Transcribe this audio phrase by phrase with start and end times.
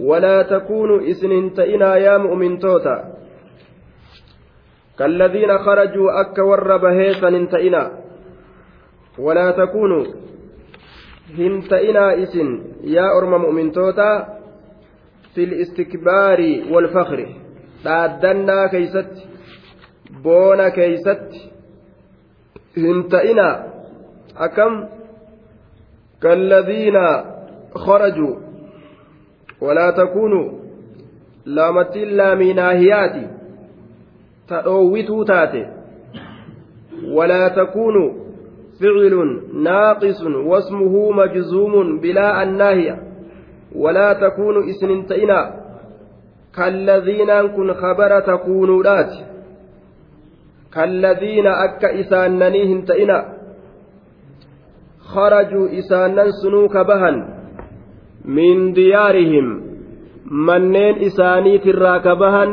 [0.00, 3.14] ولا تكونوا إسن تئنا يا مؤمن توتا.
[4.98, 7.90] كالذين خرجوا أك ور بهيسا تئنا.
[9.18, 10.04] ولا تكونوا
[11.38, 14.38] هنتئنا إسن يا أرم مؤمن توتا
[15.34, 17.28] في الاستكبار والفخر.
[17.84, 19.12] تادنا كيست
[20.22, 21.30] بونا كيست.
[22.76, 23.72] هنتئنا
[24.36, 24.88] أكم؟
[26.22, 26.98] كالذين
[27.74, 28.47] خرجوا
[29.60, 30.50] ولا تكونوا
[31.46, 33.30] لامت اللام ناهيات
[34.48, 35.66] تأويتوا تاتي
[37.04, 38.12] ولا تكونوا
[38.80, 43.02] فعل ناقص واسمه مجزوم بلا الناهية.
[43.76, 45.54] ولا تكونوا اسم تئنا
[46.56, 49.12] كالذين كن خبر تكونوا لات
[50.74, 53.38] كالذين أك إساننيهن تئنا
[55.00, 57.37] خرجوا إسانا سنوك بهن.
[58.28, 59.68] من ديارهم
[60.30, 62.50] manneen isaaniitirraa ka bahan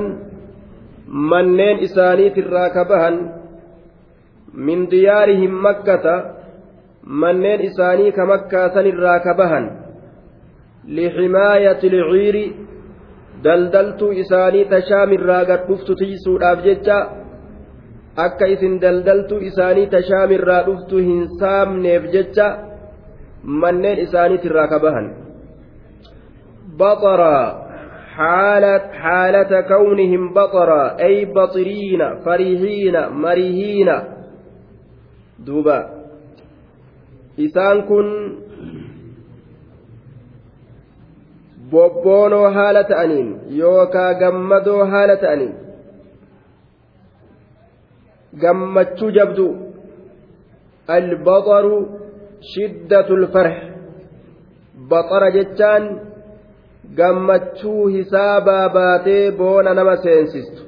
[1.31, 3.15] manneen isaaniitirraa ka bahan
[4.53, 6.15] min diyaarihim makkata
[7.23, 9.65] manneen isaanii ka makkaasanirraa ka bahan
[10.87, 12.45] liximaayati lciiri
[13.43, 16.97] daldaltuu isaanii tashaamirraa gad dhuftu tiisuudhaaf jecha
[18.25, 22.47] akka isin daldaltuu isaanii tashaamirraa dhuftu hin saamneef jecha
[23.43, 25.24] manneen isaaniitirraa ka bahan
[26.79, 27.65] baxaraa
[28.15, 33.89] حالة كونهم بطرا أي بطرين فرحين مريهين
[35.39, 35.79] دوبا
[37.39, 38.07] إسان كن
[41.73, 43.29] bobboonoo haala ta'aniin
[43.59, 45.53] yookaa gammadoo haala ta'aniin
[48.41, 49.45] gammachuu jabdu
[50.97, 51.77] albaxaru
[52.51, 53.57] shiddatul farx
[54.91, 55.83] baxara jechaan
[56.97, 60.61] gammachuu hisaabaa baatee boona nama seensistu.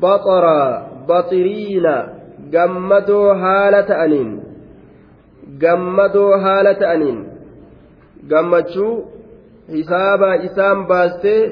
[0.00, 0.58] Baxara
[1.08, 1.94] baxiriina
[2.52, 4.30] gammadoo haala ta'aniin
[5.64, 7.18] gammadoo haala ta'aniin
[8.30, 8.94] gammachuu
[9.74, 11.42] hisaabaa isaan baastee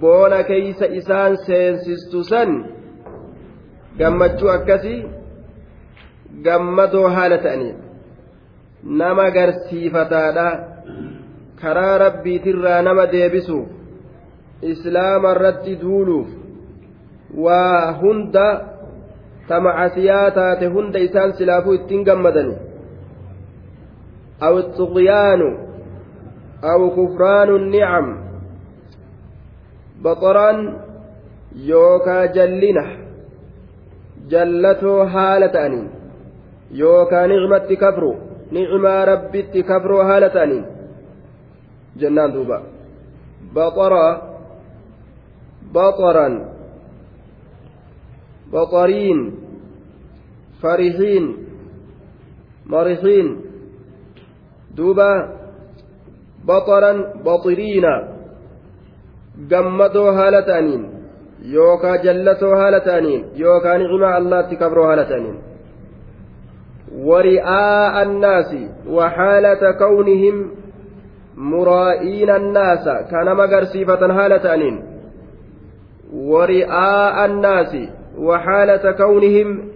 [0.00, 2.50] boona keeysa isaan seensistu san
[3.98, 5.00] gammachuu akkasii
[6.46, 7.76] gammadoo haala ta'aniin
[8.82, 10.48] nama garsiifataadha
[11.62, 13.68] karaa rabbiitirraa nama deebisuuf
[14.72, 16.28] islaama irratti duuluuf
[17.44, 18.46] waa hunda
[19.48, 22.56] tamacasiyaa taate hunda isaan silaafuu ittiin gammadani
[24.46, 25.42] aw الطغيان
[26.64, 28.06] أو كفران النعم
[30.02, 30.58] baxoraan
[31.68, 32.84] yookaa jallina
[34.30, 35.90] jallatoo haala ta'aniin
[36.80, 38.10] yookaa nicmatti kabru
[40.34, 40.64] ta'aniin
[42.00, 42.58] jennaan duuba
[43.54, 44.06] baxora
[45.72, 46.34] baxoran
[48.52, 49.20] baxariin
[50.62, 51.24] farihiin
[52.72, 53.28] marihiin
[54.76, 55.10] duuba
[56.46, 57.92] baxoran baxiriina
[59.50, 60.82] gammadoo haala ta'aniin
[61.54, 65.47] yookaa jallatoo haala ta'aniin yookaa nicmaa allaatti kabroo haala ta'aniin
[66.96, 68.56] ورئاء الناس
[68.88, 70.50] وحالة كونهم
[71.36, 72.84] مرائين الناس.
[73.10, 74.82] كان مقرسيفة هالة أنين.
[76.12, 77.76] ورئاء الناس
[78.18, 79.68] وحالة كونهم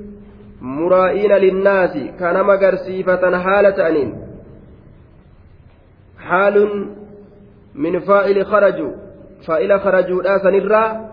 [0.60, 1.98] مرائين للناس.
[2.20, 4.14] كان مقرسيفة هالة أنين.
[6.18, 6.86] حال
[7.74, 8.92] من فاعل خرجوا
[9.46, 11.08] فإلى خرجوا لا سنرى.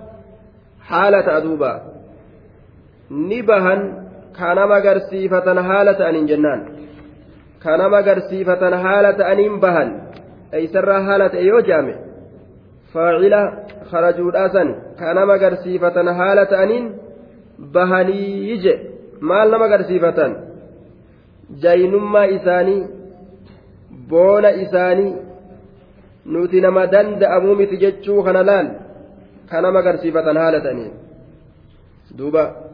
[0.81, 1.81] حالة أدوبا
[3.11, 4.08] نبها
[4.39, 6.61] kanama garsiifatan haala ta'aniin jennaan.
[7.63, 9.89] Kanama garsiifatan haala ta'aniin bahan.
[10.57, 11.93] Eeysarraa haala ta'e yoo jaame
[12.93, 13.41] faacila
[13.91, 14.69] karajuudhaasan
[14.99, 16.85] kanama garsiifatan haala ta'aniin
[17.73, 18.75] bahanii je.
[19.21, 20.31] Maal nama garsiifatan
[21.63, 22.87] jaynummaa isaanii
[24.09, 25.15] boona isaanii
[26.25, 28.67] nuti nama danda'amuu miti jechuu kana laal?
[29.51, 30.93] Kanama garsiifatan haala ta'aniin.
[32.17, 32.68] Duuba.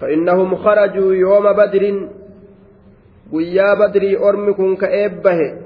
[0.00, 2.08] فإنهم خرجوا يوم بدر.
[4.18, 5.62] ormi kun ka eebbahe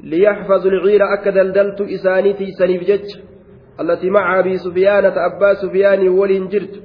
[0.00, 3.08] ليحفظوا العير أكد دلدلت إسانيتي سنيف جج
[3.80, 6.82] التي مع أبي سفيان أبا سفيان ولين جرت.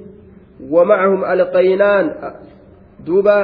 [0.70, 2.32] ومعهم ألقينان.
[3.06, 3.38] دوبا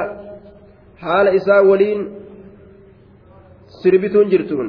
[0.97, 1.99] حال إساء ولين
[3.83, 4.67] سربتون جرتون.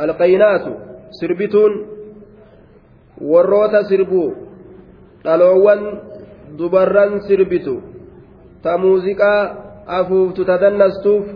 [0.00, 0.64] القينات
[1.20, 1.72] سربتون.
[3.20, 4.32] warroota sirbuu
[5.24, 5.80] dhaloowwan
[6.58, 7.74] dubarran sirbitu.
[8.62, 9.42] Ta muuziqaa
[9.98, 11.26] afuuftu ta dannastuuf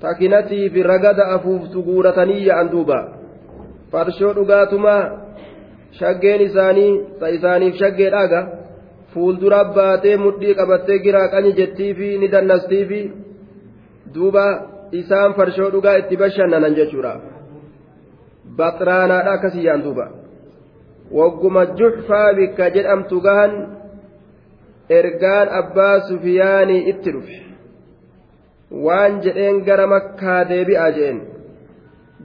[0.00, 2.98] takinatii fi ragada afuuftu guuratanii ya'an duuba.
[3.90, 5.02] Farshoo dhugaatumaa
[5.98, 8.40] shaggeen isaanii ta isaaniif shaggeedhaaga
[9.12, 13.00] fuuldura baatee mudhii qabattee giraa qani jettiifi ni dannastiifi
[14.14, 14.44] duuba
[15.00, 17.14] isaan farshoo dhugaa itti bashannanan jechuudha.
[18.58, 20.06] Baxraanaadha akkasii yaan duuba.
[21.18, 23.52] Wagguma juxfaa bikka jedhamtu gahan
[24.88, 27.38] ergaan abbaa sufiyaanii itti dhufe.
[28.84, 31.18] Waan jedheen gara makkaa deebi'aa jeen.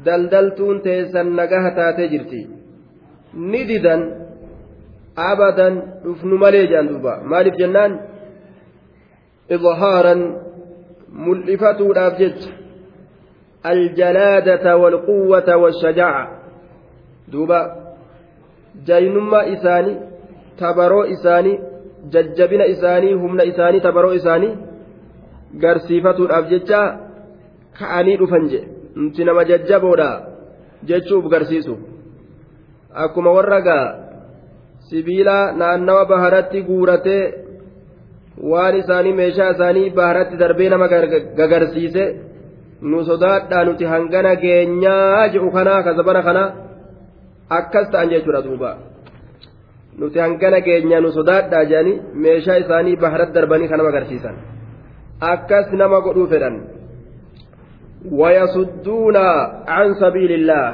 [0.06, 2.48] Daldaltuun teessan nagaha taatee jirti.
[3.34, 4.04] Ni didan.
[5.16, 7.20] Abadan dhufnu malee jaan duuba.
[7.24, 8.00] Maaliif jennaan?
[9.50, 10.22] Idhaaran
[11.26, 12.52] mul'ifatuudhaaf jecha.
[13.64, 16.32] Aljalaadata walquwwata washajaaca
[17.32, 17.60] duuba.
[18.88, 19.98] Jaynummaa isaanii
[20.60, 21.60] tabaroo isaanii
[22.14, 24.58] jajjabina isaanii humna isaanii tabaroo isaanii
[25.64, 26.82] garsiifatuudhaaf jecha
[27.80, 30.10] ka'anii dhufan jedhe nuti nama jajjaboodha
[30.90, 31.76] jechuuf garsiisu.
[33.04, 33.88] Akkuma warra gaa
[34.90, 37.24] sibiila naannawa baharatti guuratee
[38.52, 40.88] waan isaanii meeshaa isaanii baharatti darbee nama
[41.40, 42.06] gagarsiise
[42.82, 46.50] nu sodaadhaa nuti hangana geenyaa jedhu kanaa kasabana kanaa
[47.60, 48.72] akkas ta'an jechuudha duuba
[49.99, 54.41] nuti hangana geenyaa nu sodaadhaa jedhanii meeshaa isaanii baharatti darbanii kan nama agarsiisan
[55.35, 56.59] akkas nama godhuu fedhan
[58.21, 59.25] wayasudduuna
[59.79, 60.67] an sabiilillah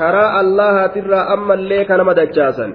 [0.00, 2.72] karaa allahatirraa ammallee kanama dachaasan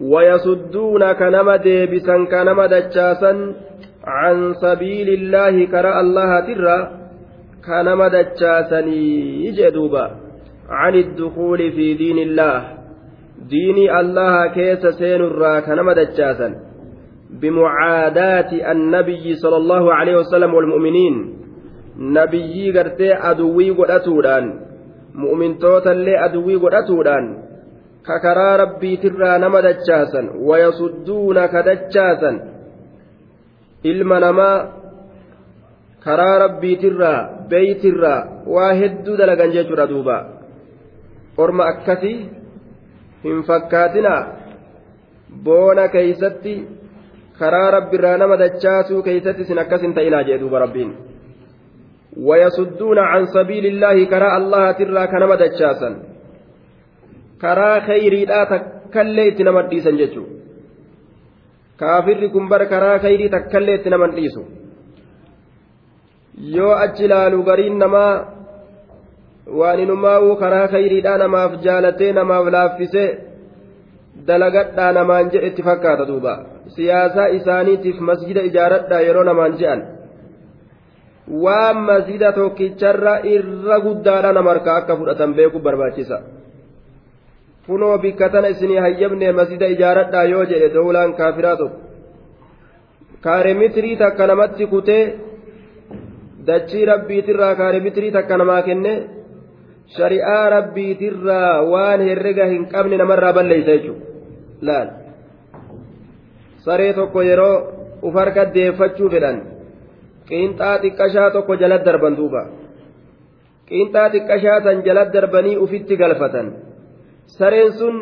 [0.00, 3.54] ويصدون كنما ديبسا كنما دجاسا
[4.04, 6.90] عن سبيل الله كرى الله ترى
[7.66, 9.04] كنما دجاسني
[9.46, 10.10] يجدوبا
[10.68, 12.75] عن الدخول في دين الله
[13.49, 16.55] ديني الله كيس سين الرا كنما دجاسا
[17.41, 21.15] بمعاداة النبي صلى الله عليه وسلم والمؤمنين
[21.99, 24.45] نبيي قرتي أدوي قدتودان
[25.15, 25.93] مؤمن توتا
[26.25, 27.47] أدوي قدتودان
[28.07, 32.35] kakaraa rabbiitirraa nama dachaasan wayasudduuna ka dachaasan
[33.91, 34.57] ilma namaa
[36.05, 37.19] karaa rabbiitirraa
[37.51, 38.19] beeytirraa
[38.55, 40.17] waa hedduu dalagan jechuudha duuba
[41.45, 42.17] orma akkasii
[43.26, 44.20] hin fakkaatinaa
[45.44, 46.54] boona keeysatti
[47.38, 50.92] karaa rabbiirraa nama dachaasuu keeysatti isin akkas hin ta'inaa jee duuba rabbiin
[52.28, 55.90] ويصدون عن سبيل الله كراء الله ترى كنما دجاسا
[57.42, 60.34] karaa khayriidhaa takkallee itti nama dhiisan jechuudha
[61.80, 64.42] kaafirri kun bar karaa khayrii takkallee itti nama dhiisu
[66.56, 68.12] yoo achi ilaalu gariin namaa
[69.59, 73.09] waan inumaa'uu karaa khayriidhaa namaaf jaalatee namaaf laaffisee
[74.27, 76.33] dalagadhaa namaan jedhe itti fakkaata duuba.
[76.75, 79.79] Siyaasaa isaaniitiif masjida ijaaradhaa yeroo namaan je'an.
[81.43, 86.17] Waan masjida tokkicharra irra guddaadha nama harkaa akka fudhatan beekuu barbaachisa.
[87.67, 91.77] kunoo bikka tana isinii hayyabne masjida ijaaradhaa yoo jedhe dowlaan kaafiraa tokko.
[93.25, 95.03] Kaaremitirii takka namatti kutee
[96.47, 98.93] dachii rabbiitirraa kaaremitirii takka namaa kenne
[99.95, 104.05] shari'aa rabbiitirraa waan herrega hin qabne namarraa balleeysa jechuudha.
[104.61, 104.87] Laal?
[106.65, 107.55] Saree tokko yeroo
[108.01, 109.41] uf harka deeffachuu fedhan.
[110.27, 112.41] Qiinxaa xiqqashaa tokko jala darban duuba.
[113.67, 116.47] Qiinxaa xiqqashaa san jala darbanii ufitti galfatan.
[117.37, 117.95] sareen sun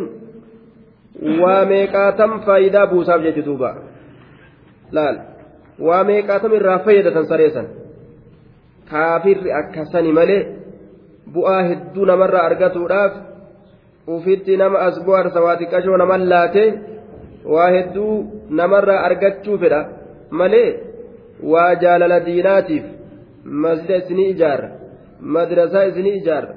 [1.41, 3.69] waa meeqaatam faayidaa buusaaf jechu duuba?
[4.91, 5.17] Laal?
[5.79, 7.67] Waa meeqaatam irraa fayyadatan saree san?
[8.89, 10.41] Kaafirri akkasani malee
[11.33, 13.13] bu'aa hedduu namarraa argatuudhaaf
[14.15, 16.65] ufitti nama as bu'aarsa waa xiqqashoo naman laate
[17.53, 18.11] waa hedduu
[18.59, 19.79] namarraa argachuu fedha
[20.39, 20.69] malee
[21.53, 22.85] waa jaalala diinaatiif
[23.63, 24.69] masjida isinii ijaarra
[25.35, 26.53] madrasaa isinii ijaarra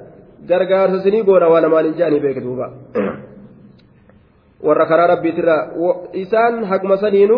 [0.49, 2.67] gargaarsa isinii goona waa namaan hin je'anii beeke duuba
[4.67, 5.61] warra karaa rabbiitirraa
[6.23, 7.37] isaan haquma saniinu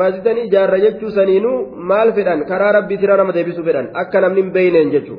[0.00, 1.52] masjidan ijaarra jechuu saniinu
[1.90, 5.18] maal fedhan karaa rabbiitirraa nama deebisuu fedhan akka namni hin beeyneen jechuu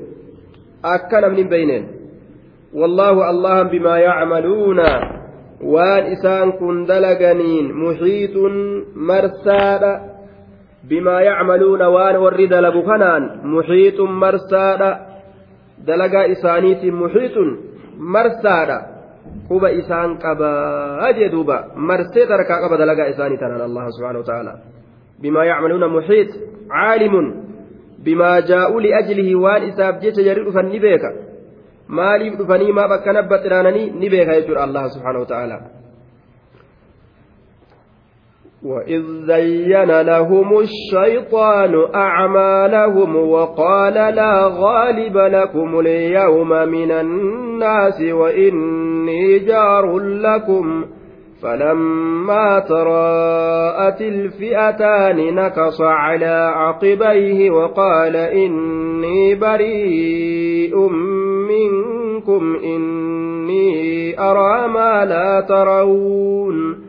[0.93, 1.85] akka namni hin beeyneen
[2.79, 4.89] wallaahu allahan bimaa yacmaluuna
[5.73, 8.53] waan isaan kun dalaganiin muxiixun
[9.11, 9.91] marsaadha
[10.89, 13.23] bimaa yacmaluuna waan warri dalagu kanaan
[13.53, 14.89] muxiixun marsaadha
[15.87, 17.49] dalagaa isaaniitiin muxiixun
[17.99, 18.77] marsaadha
[19.49, 24.53] quba isaan qabaa jee duuba marsee tarkaa qaba dalagaa isaanii tanaan allah subhaanahu wa ta'ala
[25.21, 26.29] bimaa yacmaluuna muxiix
[26.69, 27.25] caalimun
[29.45, 31.09] waan isaaf jecha jarri dhufan ni beeka
[31.87, 35.57] maaliif dhufanii maaf akkana baxiraananii ni beeka jechuudha allah subhaanahu wa ta'ala
[38.65, 50.85] وإذ زين لهم الشيطان أعمالهم وقال لا غالب لكم اليوم من الناس وإني جار لكم
[51.45, 60.77] فلما تراءت الفئتان نكص على عقبيه وقال إني بريء
[61.49, 66.85] منكم إني أرى ما لا ترون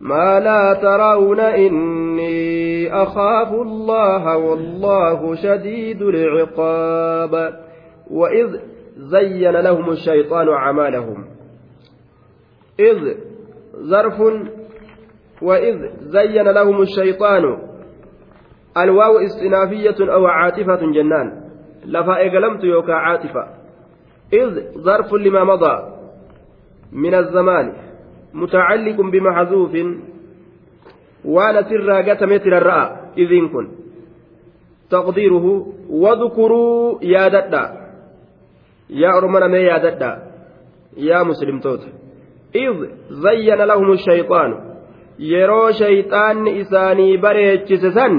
[0.00, 7.54] ما لا ترون إني أخاف الله والله شديد العقاب.
[8.10, 8.56] وإذ
[8.96, 11.24] زين لهم الشيطان أعمالهم
[12.80, 13.26] إذ
[13.78, 14.20] ظرف
[15.42, 17.58] وإذ زين لهم الشيطان
[18.76, 21.42] الواو استنافية أو عاطفة جنان.
[21.84, 23.48] لفا إقلمت يوكا عاطفة.
[24.32, 25.92] إذ ظرف لما مضى
[26.92, 27.72] من الزمان
[28.34, 29.72] متعلق بمحذوف
[31.24, 33.68] وأنا سرا قتمت الرأى إذن كن.
[34.90, 37.64] تقديره واذكروا يا ددا.
[38.90, 40.22] يا أرمنا يا ددا.
[40.96, 42.05] يا مسلم توت.
[42.52, 42.76] iz
[43.24, 44.56] zayyana lahumu shayxaanu
[45.32, 48.14] yeroo shayxaanni isaanii bareechise san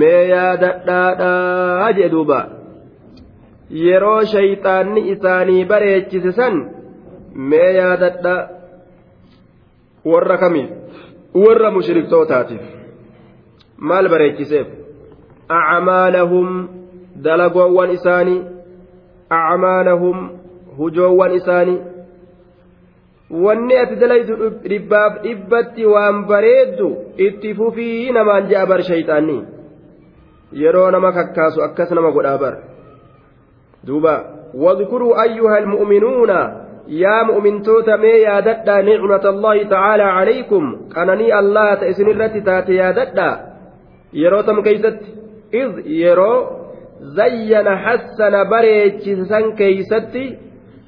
[0.00, 2.38] mee yaadadhaadhaa jee duuba
[3.86, 6.54] yeroo shayxaanni isaanii bareechise san
[7.52, 8.40] mee yaadadhaa
[10.12, 10.70] warra kamiif
[11.44, 12.64] warra mushriktootaatiif
[13.90, 14.66] maal bareechiseef
[15.58, 16.48] acmaalahum
[17.26, 18.40] dalagoowwan isaanii
[19.40, 20.18] acmaalahum
[20.78, 21.78] hujoowwan isaanii
[23.30, 26.88] wanni ati dalaytu dhibbaaf dhibbatti waan bareeddu
[27.26, 29.38] itti fufii namaan je'a bar shayxaanni
[30.62, 32.54] yeroo nama kakkaasu akkas nama godhaa bar
[33.86, 34.14] duuba
[34.64, 36.38] wadkuruu ayyuha almu'minuuna
[36.88, 40.64] yaa mu'mintoota mee yaadadhaa nicmata allahi tacaalaa calaykum
[40.96, 43.34] qananii allah ta isin irratti taate yaadadhaa
[44.22, 45.10] yeroo tam keeysatti
[45.62, 46.36] id yeroo
[47.20, 50.24] zayyana hassana bareechisan keeysatti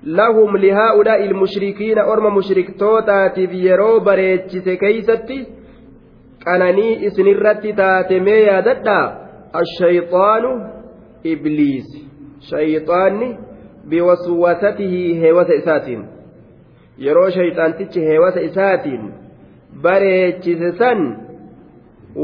[0.04, 5.38] lahum lihaa'ulaa'i ilmushrikiina orma mushriktootaatiif yeroo bareechise keeysatti
[6.44, 9.04] qananii isinirratti taate mee yaadadhaa
[9.62, 10.52] ashayxaanu
[11.32, 11.88] ibliis
[12.50, 13.28] shayxaanni
[13.88, 16.04] biwaswasatihi heewasa isaatiin
[17.06, 19.02] yeroo shayxaantichi heewasa isaatiin
[19.82, 21.02] bareechise san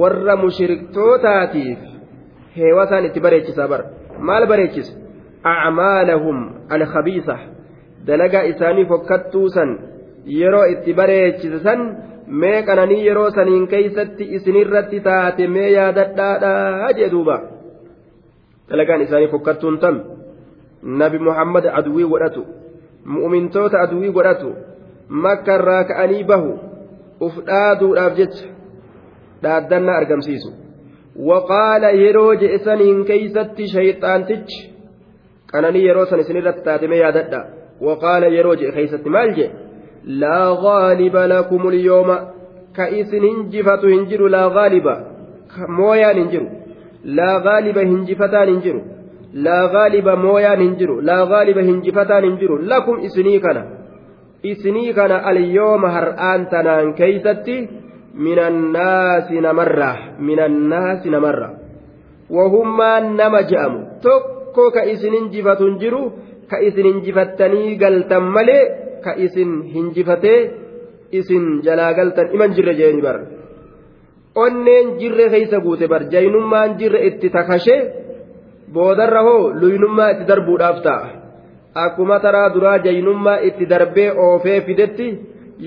[0.02, 1.78] warra mushriktootaatiif
[2.56, 3.84] heewasaan itti bareechisa bar
[4.30, 4.96] maal bareechise
[5.52, 6.40] acmaalahum
[6.78, 7.38] alkhabiisa
[8.06, 9.78] dalagaa isaanii fokkattuu san
[10.40, 11.82] yeroo itti bareechise san
[12.42, 17.36] mee qananii yeroo saniin keeysatti isinirratti taate mee yaadadhaadhaa jee duuba
[18.70, 20.00] dalagaan isaanii fokkattuun tam
[21.02, 22.46] nabi muhammad aduwii godhatu
[23.16, 24.54] mu'mintoota aduwii godhatu
[25.08, 26.52] makka irraa ka'anii bahu
[27.28, 28.48] uf dhaaduudhaaf jecha
[29.42, 30.50] dhaaddannaa argamsiisu
[31.28, 34.64] waqaala yeroo je'e saniin keeysatti shayxaantichi
[35.52, 37.40] qananii yeroo san isinirratti taateme yaadadha
[37.80, 39.50] je'e keeysatti maal je'e
[40.06, 42.16] laa gaaliba lakum ulyooma
[42.76, 44.94] ka isin hinjifatu hin jiru laa gaaliba
[45.68, 46.46] mooyaan hin jiru
[47.04, 48.80] laa gaaliba hinjifataan hin jiru
[49.46, 53.64] laa gaaliba mooyaan hin jiru laa gaaliba hinjifataan hin jiru lakum isinii kana
[54.42, 57.56] isinii kana alyooma har'aan tanaan keeysatti
[58.26, 60.40] min annaasi namarraa min
[66.50, 68.62] ka isin hinjifattanii galtan malee
[69.04, 70.40] ka isin hinjifatee
[71.18, 73.16] isin jalaa galtan iman jirre jeeni bar.
[74.44, 77.80] Onneen jirre keeysa guute bar jaynummaan jirre itti takashee
[78.74, 81.08] boodarra hoo luynummaa itti darbuudhaaf ta'a.
[81.84, 85.08] Akkuma taraa duraa jaynummaa itti darbee oofee fidetti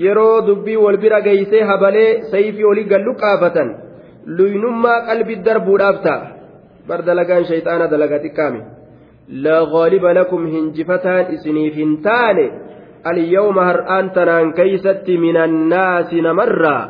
[0.02, 3.68] yeroo dubbii wal bira geeysee habalee sayfii olii gallu qaafatan
[4.36, 6.26] luynummaa qalbii darbuudhaaf ta'a.
[6.88, 8.60] Bar dalagaan shayxaana dalaga xiqqaame
[9.30, 12.52] lakum hinjifataan isiniif hin taane
[13.04, 16.82] alyawma har'aan tanaan keeysatti min annaasi namarraa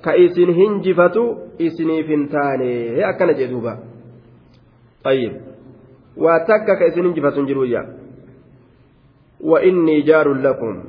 [0.00, 1.22] ka isin hinjifatu
[1.58, 3.76] isiniif hin taane akkana jedhuuba
[5.06, 5.32] طيب
[6.16, 7.82] waa takka ka isin injifatu hin jiruyya
[9.40, 10.82] wa innii jaarun lakum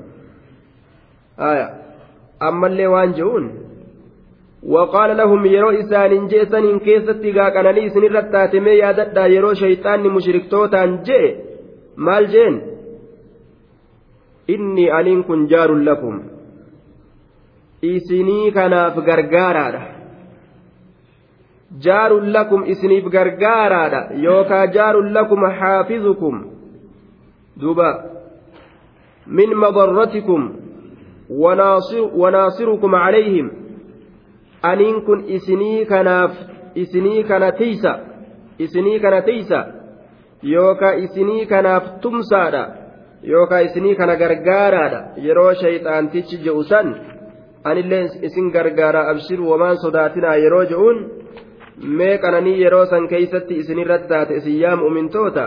[4.67, 11.23] وقال لهم يرو إسان جيسن كيست قاقنني إسن الرتات مي يادتا يرو شيطان مشركتوتان جي
[11.97, 12.55] maal jeen
[14.49, 16.21] inni aniin kun jaarun lakum
[17.83, 19.83] isinii kanaaf gargaaraadha
[21.85, 26.45] jaarun lakum isiniif gargaaraadha yookaa jaarun lakum xaafizukum
[27.61, 27.91] duba
[29.27, 30.51] min madarratikum
[32.21, 33.51] wanaasirukum calayhim
[34.64, 36.32] aniin kun isinii kanaaf
[36.76, 38.00] isinii kana tiysa
[38.60, 39.66] isinii kana tiysa
[40.44, 42.64] yookaa isinii kanaaf tumsaadha
[43.24, 46.96] yookaa isinii kana gargaaraadha yeroo shayxaantichi je'u san
[47.64, 51.00] anillee isin gargaara abshiru wamaan sodaatinaa yeroo je'uun
[51.98, 55.46] mee qananii yeroo san keeysatti isinirratti taate isin yaa mu'mintoota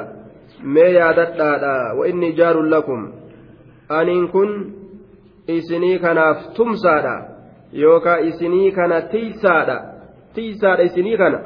[0.63, 3.03] mee yaadadhaadha wa inni jaarun lakum
[3.89, 4.51] aniin kun
[5.49, 7.15] isinii kanaaf tumsaadha
[7.73, 9.77] yookaa isinii kana tiysaadha
[10.35, 11.39] tiysaadha isinii kana.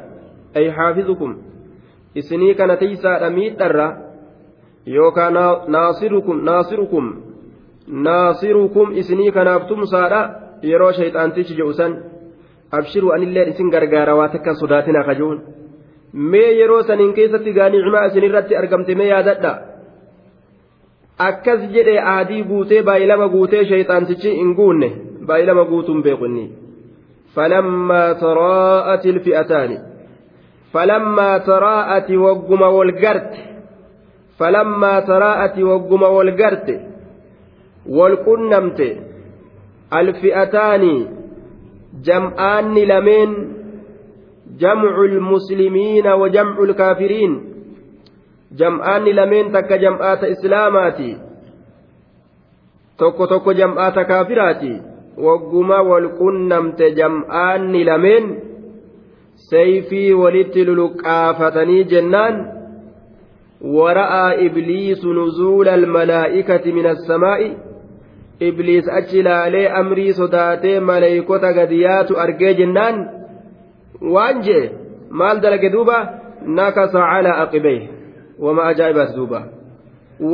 [0.55, 1.35] Ay xaafizukum?
[2.15, 3.87] Isinii kana tiysaadha miidharra.
[4.85, 5.29] Yookaa
[5.67, 7.13] naasirukum naasirukum.
[7.87, 10.21] Naasirukum isinii kanaaf tumsaadha.
[10.61, 11.93] Yeroo shayxaantichi jedhu san.
[12.71, 15.41] Abshiruu anilleen isin gargaara waa takka sodaatina kajuun
[16.13, 19.51] mee yeroo saniin keessatti gaanii cimaa isinirratti argamte mee yaadadha.
[21.17, 24.89] Akkas jedhe aadii guutee baay'ilama guutee shayxaantichi hin guunne
[25.27, 26.65] baay'ilama guutuun beekunni
[27.35, 29.71] فلما تراءت الفئتان
[30.73, 33.33] فلما تراءت وقم والقرت
[34.39, 36.69] فلما تراءت وقم والقرت
[37.89, 38.79] والقنمت
[39.93, 40.83] الفئتان
[42.03, 43.29] جمعان لمن؟
[44.59, 47.31] جمع المسلمين وجمع الكافرين.
[48.51, 51.17] جمعان لمن تك جمعات إسلاماتي
[52.95, 58.25] tokko tokko jam'aata kaafiraati wagguma wal qunnamte jam'aanni lameen
[59.51, 62.41] sayfii walitti luluqqaafatanii jennaan
[63.77, 67.49] wara'aa ibliisu nuzuula almalaa'ikati min assamaa'i
[68.39, 73.01] ibliis achi ilaalee amrii sodaatee maleeykota gadiyaatu argee jennaan
[74.13, 74.63] waan jee
[75.09, 75.97] maal dalage duuba
[76.59, 77.79] nakasa calaa aqibee
[78.39, 79.43] wama ajaa'ibaas duuba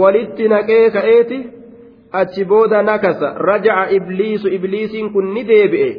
[0.02, 1.40] walitti naqee ka'eeti
[2.12, 5.90] achi booda nakasa rajaca ibliisu ibliisiin kun ni deebi'e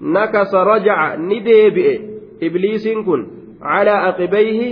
[0.00, 1.94] nakasa rajaca ni deebi'e
[2.40, 3.26] ibliisiin kun
[3.60, 4.70] calaa aqibeyhi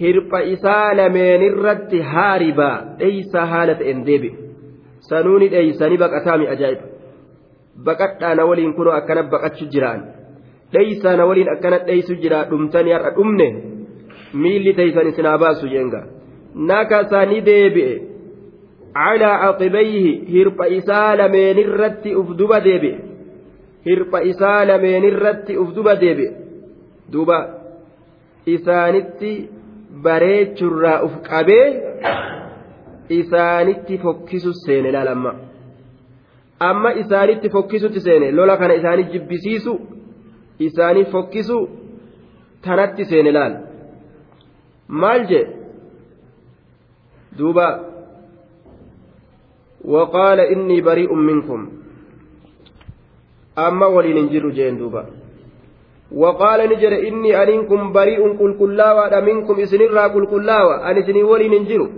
[0.00, 4.34] hirpha isaa lameenirratti haaribaa dheeysa haala ta'en deebi'e
[5.08, 6.86] sanuuni dheeysanii baqataami ajaa'iba
[7.86, 10.02] baqadhaana waliin kunoo akkana baqachu jiraan
[10.72, 13.48] dheeysaana waliin akkana dheeysu jiraa dhumtanii har'a dhumne
[14.42, 16.02] miilli teeysan isinaa baasu jeenga
[16.70, 17.94] nakasa ni deebi'e
[18.96, 22.98] calaa aqibeyhi hirpha isaa lameenirratti uf duba deebi'e
[23.88, 26.30] hirpha isaa lameenirratti uf duba deebi'e
[27.12, 27.38] duba
[28.54, 29.32] isaanitti
[30.04, 31.66] bareechurraa uf qabee
[33.20, 35.32] isaanitti fokkisu seene laal amma
[36.68, 39.72] amma isaanitti fokkisutti seene lola kana isaanii jibbisiisu
[40.68, 41.58] isaanii fokkisu
[42.64, 43.54] tanatti seene laal
[45.02, 45.44] maal jee
[47.38, 47.66] duuba
[49.85, 51.69] وقال إني بريء منكم
[53.57, 55.05] أما ولين انجر جين دوبا
[56.11, 61.89] وقال نجر إني أنكم بريء قل كلاوة منكم إسنرا قل كلاوة أن إسني ولين انجر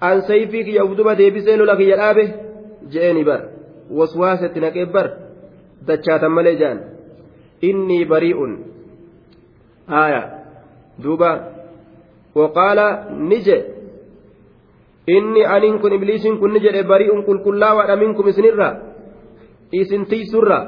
[0.00, 2.24] an sayfii kiyya uf duba deebisee lola kiyya dhaabe
[2.92, 3.40] je'eni bar
[3.98, 5.06] waswaasatti naqee bar
[5.86, 6.78] dachaatan malee je'an
[7.68, 8.04] innii
[15.17, 18.69] inni aniin kun ibliisiin kun ni jedhe bari'un qulqullaawaadha minkum isinirra
[19.81, 20.59] isin tiysurra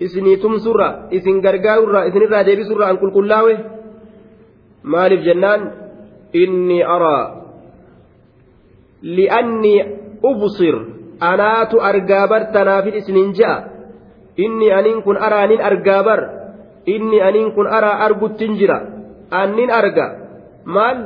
[0.00, 3.54] isinii tumsurra isin gargaarurra isinirraa deebisurra an qulqullaawe
[4.84, 5.60] maaliif jennaan?
[6.34, 7.24] Inni araa
[9.02, 9.74] li'anni
[10.22, 10.74] ubsir
[11.20, 13.70] anaatu argaa bar tanaafin isinin ja'a.
[14.36, 16.20] Inni aniin kun araanin argaa bar
[16.86, 18.78] inni aniin kun araa arguttin jira.
[19.30, 20.06] Annin arga.
[20.64, 20.98] Maal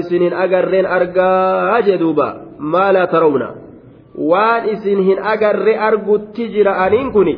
[0.00, 3.48] isinin agarreen argaa jedhuuba maa laa tarawna
[4.30, 7.28] waan isin hin agarre argutti jira aniin kun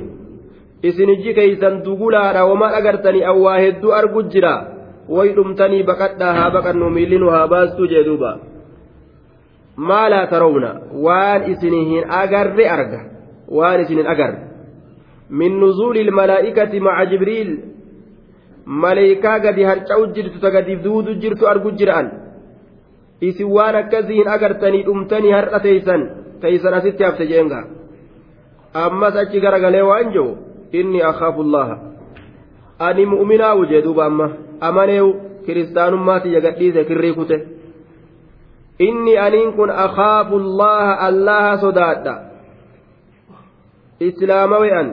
[0.83, 4.55] isin ijji keeysan dugulaadha wamaan agartanii awwaa hedduu argu jira
[5.09, 8.39] way dhumtanii baqadhaa haa baqannu miillinu haa baastuu jee duuba
[9.77, 10.71] maa laa tarawna
[11.07, 13.01] waan isin hin agarre arga
[13.59, 14.41] waan isin hin agarre
[15.31, 17.53] min nuzuuli ilmalaa'ikati maca jibriil
[18.67, 22.11] maleeykaa gadi harca'u jirtu ta gadiif duudu jirtu argu jira'an
[23.21, 26.03] isin waan akkasii hin agartanii dhumtanii har'a teeysan
[26.41, 27.65] teeysan asitti hafte jeenga
[28.85, 30.37] ammas achi garagalee waan jiru
[30.73, 31.77] inni akhaafu llaha
[32.79, 35.15] ani mu'minaawu jee duuba amma amaneewu
[35.47, 37.37] kiristaanummaati yagadhiise kirrii kute
[38.79, 42.15] inni aniin kun akaafu allaha sodaadha
[44.01, 44.89] islaamawe an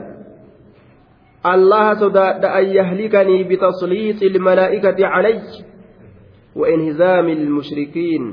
[1.42, 5.36] allaha sodaadha an yahlikanii bitasliixi ilmalaa'ikati calay
[6.54, 8.24] wa inhizaami ilmushrikiin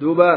[0.00, 0.30] duuba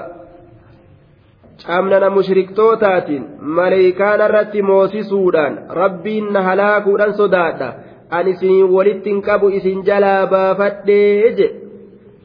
[1.66, 7.74] camnana mushriktootaatiin maleeykaana irratti moosisuudhaan rabbiin na halaakuudhaan sodaadha
[8.10, 11.48] an isin walittin qabu isin jalaa baafadhee jedhe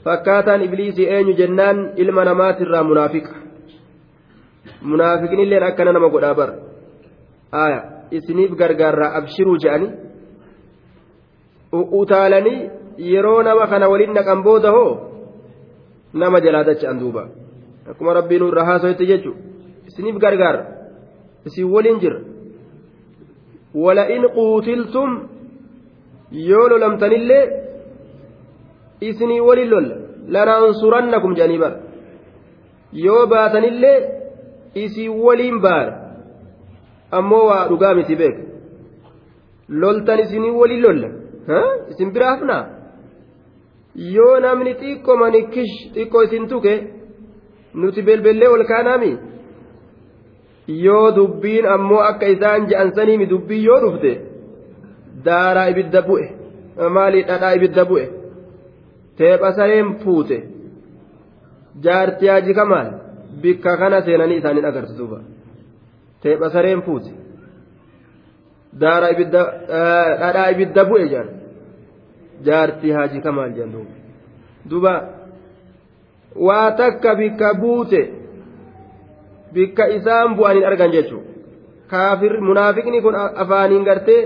[0.05, 3.35] fakkaataan ibliisii eenyu jennaan ilma namaatirraa munaafiqa
[4.83, 6.51] munaafiqni illeen akkana nama godhaa bar
[7.53, 7.81] aya
[8.19, 9.91] isiniif gargaarraa abshiruu je'anii
[12.01, 12.71] utaalanii
[13.13, 14.91] yeroo nama kana waliin naqan booda hoo
[16.13, 17.23] nama jalaa dacha'an duuba.
[17.91, 19.33] Akkuma rabbiin irraa haasoyetti jechu
[19.89, 20.63] isiniif gargaara
[21.47, 22.19] isin waliin jira.
[23.75, 25.11] Wala'in quutiltum
[26.51, 27.45] yoo lolamtanillee
[29.01, 29.97] isinii waliin lolla.
[30.35, 31.77] Lanaansurannakum jedhanii bara.
[32.93, 33.99] Yoo baatanillee
[34.75, 35.93] isii waliin baara
[37.19, 38.43] ammoo waa dhugaa miti beeka.
[39.81, 41.09] Loltan isinii waliin lolla.
[41.91, 42.63] Isin bira hafnaa?
[44.17, 46.75] Yoo namni xiqqoo manikish xiqqoo isin tuke
[47.75, 49.13] nuti belbellee ol kaanaami
[50.85, 54.13] yoo dubbiin ammoo akka isaan je'an saniimi dubbii yoo dhufte
[55.25, 56.27] daaraa ibidda bu'e.
[56.97, 58.07] Maalii dhadhaa ibidda bu'e?
[59.19, 60.39] Teepha sareen fuute
[61.85, 62.89] jaartii haji kamaal
[63.43, 65.19] bikka kana seenanii isaanii agartu duuba
[66.23, 67.13] teepha sareen fuute
[68.81, 69.43] daaraa ibidda
[70.21, 71.29] dhadhaa ibidda bu'e jaan.
[72.45, 73.73] Jaartii haji kamaal jaan
[74.71, 74.93] duuba
[76.47, 78.03] waa takka bikka buute
[79.55, 81.29] bikka isaan bu'aniin argan jechuudha
[81.91, 84.23] kaafir munaafiqni kun afaaniin gartee.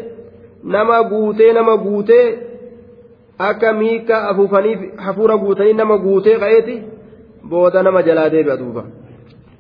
[0.65, 2.39] nama guutee nama guutee
[3.39, 6.77] akka miika afuufaniif hafuura guutanii nama guutee qa'eeti
[7.49, 8.85] booda nama jalaa deebi'a duuba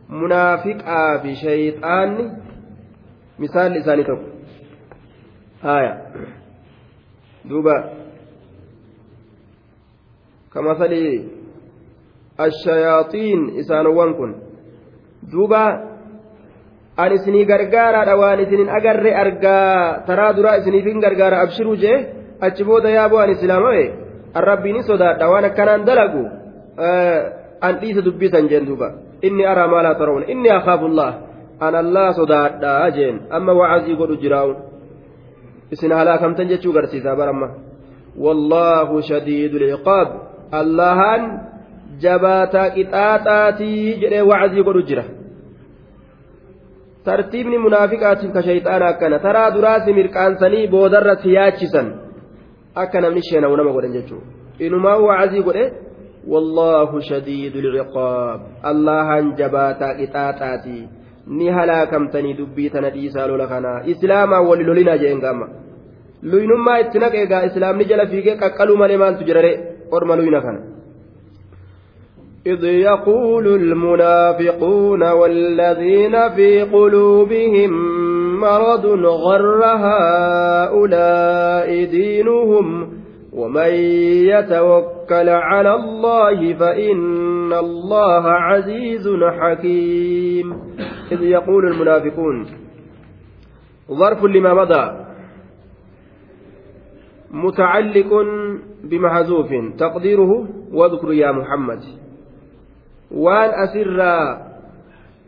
[0.08, 2.24] munaafiqaa fi shayxaanni
[3.38, 4.28] misaalli isaanii tokko
[5.66, 5.92] haya
[7.50, 7.76] duuba
[10.54, 10.92] كمثل
[12.40, 14.30] الشياطين إسانوان كن
[15.32, 15.64] دوبا
[16.96, 21.96] an isinii gargaaraadha waan isinin agarre argaa taraa duraa isiniifin gargaara abshiruu jee
[22.46, 23.84] achi booda yaaboo an islaamame
[24.36, 26.22] an rabbiin sodaadha waan akkanaan dalagu
[27.66, 28.88] an dhiisa dubbisan jeen duuba
[29.28, 31.10] inni araa maa laa tarawun inni akhaafullah
[31.60, 34.54] an allaa sodaadha jeen amma wacazii godhu jiraa'u
[35.76, 37.48] isin halaakamtan jechuu garsiisaa baramma
[38.24, 40.08] wallaahu shadiidu lciqaab
[40.60, 41.22] allahan
[42.04, 45.04] jabaataa qixaaxaatii jedhee wacazii godhu jira
[47.04, 51.88] tartiibni munaafiqaatiif ka shayxaana akkana taraa duraasi mirqaansanii boodarra siyaachisan
[52.82, 54.26] akka namni sheenawu nama godhan jechuudha
[54.66, 55.64] inumaa wacazii godhe
[56.32, 58.40] wallaahu shadiidu lciqaab
[58.72, 60.78] allahan jabaataa qixaaxaati
[61.38, 65.48] ni halaakamtanii dubbii tana dhiisaa lola kanaa islaamaa wali lolinaa jeen gaama
[66.32, 69.52] luynummaa itti naqeegaa islaamni jala fiigee qaqqaluu malee maaltu jirare
[69.90, 70.60] orma luyna kana
[72.46, 77.70] إذ يقول المنافقون والذين في قلوبهم
[78.40, 78.86] مرض
[79.26, 82.66] غر هؤلاء دينهم
[83.32, 83.72] ومن
[84.32, 84.93] يتوكل
[85.28, 90.46] على الله فإن الله عزيز حكيم.
[91.12, 92.46] إذ يقول المنافقون
[93.90, 94.84] ظرف لما مضى.
[97.30, 98.10] متعلق
[98.84, 101.82] بمحذوف تقديره واذكر يا محمد.
[103.14, 104.26] waan asirraa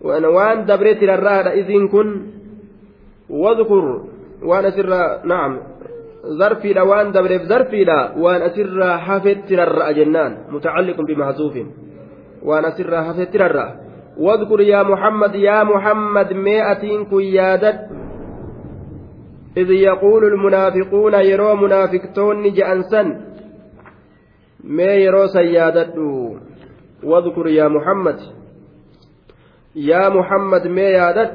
[0.03, 2.09] waan dabree tirarraadha isin kun
[3.31, 4.11] wadkur
[4.43, 5.53] waan asirraa na'am
[6.39, 11.67] zarfiidha waan dabreef zarfiidha waan asirraa hafet tirarra'a jennaan mutacalliqun bimahzuufin
[12.43, 13.87] waan asirraa hafet tirarra'a
[14.17, 17.81] واذكر يا محمد يا محمد مئة كن يادت
[19.57, 23.03] إذ يقول المنافقون يرو منافقتون جأنسا
[24.65, 26.37] ما يرو سيادته
[27.05, 28.19] واذكر يا محمد
[29.77, 31.33] يا محمد ما يادت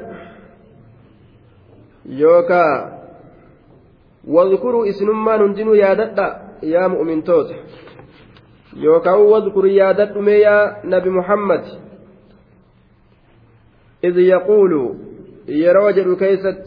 [2.06, 3.01] يوكا
[4.28, 6.18] واذكروا إسنما ننجن يادت
[6.62, 7.50] يا مؤمن توت.
[8.76, 11.64] يوكا واذكر يادت ما يا نبي محمد.
[14.04, 14.94] إذ يقول
[15.48, 16.64] يروجل كيست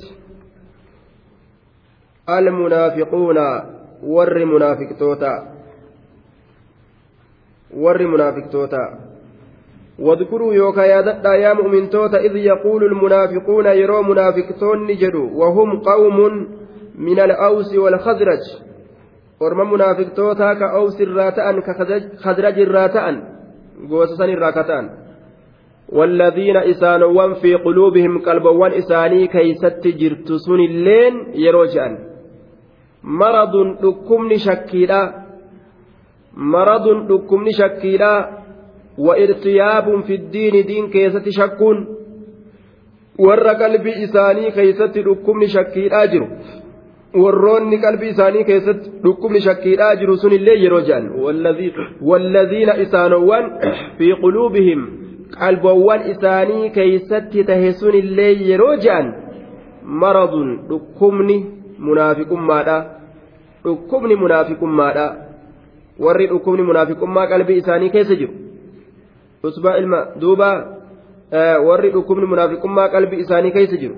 [2.30, 3.38] المنافقون
[4.04, 5.56] ور منافق توتا.
[7.76, 8.84] warri munaafiqtoota
[10.00, 11.00] واذكروا يوكا يا
[11.36, 16.48] يا مؤمن توتا إذ يقول المنافقون يروا منافقتون جدوا وهم قوم
[16.98, 18.44] من الأوس والخزرج.
[19.42, 23.16] ورم منافقتوتا كأوس الراتأن كخزرج الراتأن.
[24.32, 24.86] irraa kataan
[25.90, 31.94] والذين إسانوان في قلوبهم قلبوان إساني كيست جرت سن اللين يروجان.
[33.04, 35.02] مرض دكمن شكيلا
[36.34, 38.14] مرض دكمن شكيلا
[38.98, 41.96] وإرتياب في الدين دين كيست شكون.
[43.20, 46.28] warra qalbii isaanii keeysatti dhukkubni shakkiidhaa jiru
[47.24, 51.06] warroonni qalbii isaanii keessatti dhukkubni shakkiidhaa jiru sunillee yeroo jedhan
[52.12, 53.46] wallaziina isaanowwan
[53.98, 54.82] fi quluubihim
[55.40, 59.08] qalbowwan isaanii keeysatti tahe sunillee yeroo jedhan
[60.04, 61.38] maradun dhukkubni
[61.90, 62.78] munaafiqummaadha
[63.66, 65.06] dhukkubni munaafiqummaadha
[66.06, 68.34] warri dhukkubni munaafiqummaa qalbii isaanii keessa jiru
[69.50, 70.50] usbaa ilma duuba
[71.68, 73.96] warri dhukkubni munaafiqummaa qalbii isaanii keessa jiru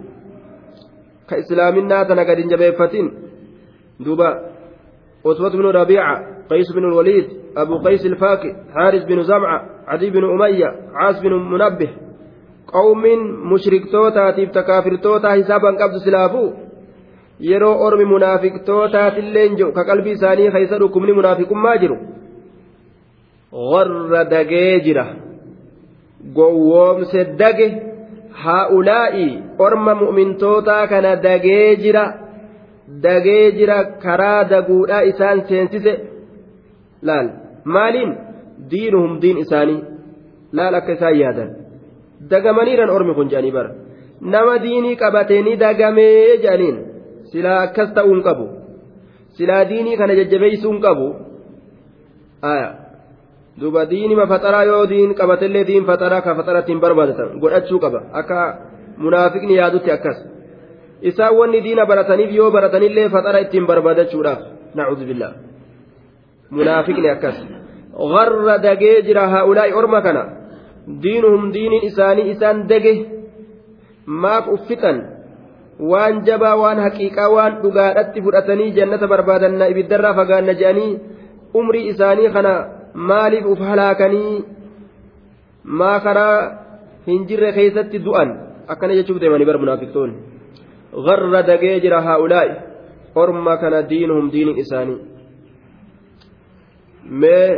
[1.30, 3.12] gad hin jabeeffatin
[4.06, 4.30] duuba
[5.28, 6.16] عتبة بن ربيعة
[6.50, 11.90] قيس بن الوليد أبو قيس الفاكي حارس بن زمعة عدي بن أمية عاص بن منبه
[12.68, 13.04] قوم
[13.54, 16.52] مشركتوتاتيف تكافرتوتا حسابا قبض سلافو
[17.86, 21.98] ormi munaafiqtootaatiillee jiru ka qalbii isaanii keessa dhukkubni munaafiqummaa jiru
[23.72, 25.06] warra dagee jira
[26.38, 27.68] gowwoomse dage
[28.44, 29.28] haa'ulaa'i
[29.66, 32.04] orma mu'mintootaa kana dagee jira
[33.06, 35.94] dagee jira karaa daguudhaa isaan seensise
[37.10, 37.30] laal
[37.76, 38.12] maaliin
[38.72, 39.82] diinuhum diin isaanii
[40.60, 41.50] laal akka isaan yaadan
[42.32, 43.72] dagamaniiran ormi kun jedhanii bara
[44.34, 46.78] nama diinii qabatee dagamee jedhaniin
[47.32, 48.46] silaa akkas ta'uun qabu
[49.38, 51.08] silaa diinii kana jajjabeessuun qabu
[53.60, 58.00] duuba diinima faxaraa yoo diin qabatellee diin faxaraa ka faxara ittiin barbaadatan godhachuu qaba.
[58.14, 58.38] Akka
[58.98, 60.18] munaafiqni yaadutti akkas.
[61.02, 64.40] Isaan wanni diina barataniif yoo baratanillee faxara ittiin barbaadachuudhaaf
[64.76, 65.34] nacuudhu billaa
[66.52, 67.38] munaafiqni akkas.
[68.14, 70.24] Garra dagee jira haa'ulaa'i orma kana.
[71.04, 72.94] Diinuhum diiniin isaanii isaan dage
[74.06, 74.98] maaf uffixan
[75.80, 80.92] waan jabaa waan haqiiqaa waan dhugaadhatti fudhatanii jannata barbaadanna ibiddarraa fagaanna je'anii
[81.54, 82.54] umrii isaanii kana
[82.98, 84.46] maaliif uf halaakanii
[85.64, 86.38] maa karaa
[87.08, 88.30] hin jirre keessatti du'an?
[88.68, 90.18] Akkana jechuuf deemanii bar munaafiqtoonni.
[91.06, 92.52] Garra dagee jira haa'ulaa'i.
[93.16, 95.00] Orma kana diinuhum diiniin isaanii.
[97.22, 97.50] Mee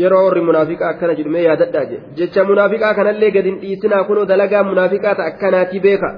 [0.00, 4.28] yeroo warri munaafiqaa akkana jedhu mee yaadadhaa je jecha munaafiqaa kanallee gad hin dhiisinaa kunoo
[4.32, 6.10] dalagaa munaafiqaa ta akkanaati beeka?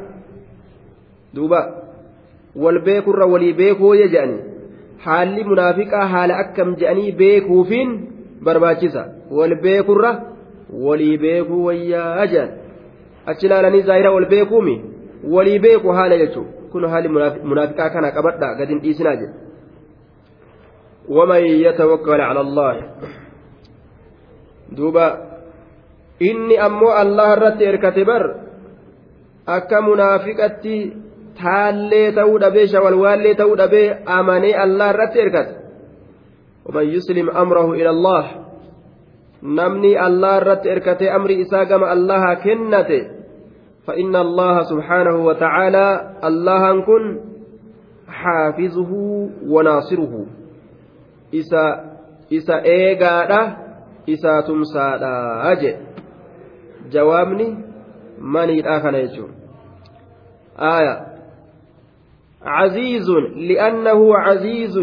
[1.34, 1.60] Duuba.
[2.62, 4.42] Wal beekurra walii beekuu ye jedhanii
[5.06, 7.90] haalli munaafiqaa haala akkam jedhanii beekuufiin
[8.47, 9.03] barbaachisa
[9.37, 10.11] wal beekurra
[10.85, 12.49] walii beekuu wayyaa jedhan
[13.33, 14.75] achi ilaalanii zaahira wal beekuumi
[15.35, 17.09] walii beeku haala jechuun kun haalli
[17.49, 19.39] munaafiqaa kana qabadha gad hin dhiisinaa jedhe
[21.09, 22.75] ومن يتوكل على الله
[24.71, 25.07] دوبا
[26.29, 28.23] inni ammoo allah irratti erkate bar
[29.55, 30.75] akka munaafiqatti
[31.41, 35.53] taallee ta'uu dhabee shawalwaallee ta'uu dhabee amanee allah irratti erkate
[36.68, 38.24] ومن يسلم أمره إلى الله.
[39.42, 43.02] نمني الله رت إركتي أمري إساقم الله كنته.
[43.86, 45.86] فإن الله سبحانه وتعالى
[46.24, 47.20] الله كن
[48.08, 48.92] حافظه
[49.46, 50.26] وناصره.
[51.34, 51.64] إسا
[52.32, 53.56] إسا إيقادا
[54.10, 55.14] إسا تمسادا
[55.52, 55.76] أجي.
[56.90, 57.48] جوابني
[58.18, 59.26] ماني الآخر يجو
[60.58, 61.06] آية.
[62.42, 64.78] عزيز لأنه عزيز.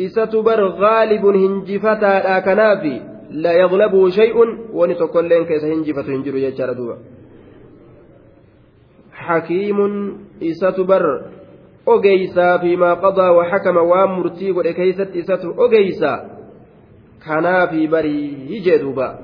[0.00, 4.36] إسة بر غالب هنجفتا كنافي لا يغلبه شيء
[4.72, 6.96] ونتقلين كيس هنجفة هنجر يجار دوبا
[9.12, 9.78] حكيم
[10.42, 11.04] إسة بر
[11.88, 16.30] أجيسا فيما قضى وحكم وامرتي ولكيست إسة أجيسا
[17.26, 19.18] كنافي بري يجدوبا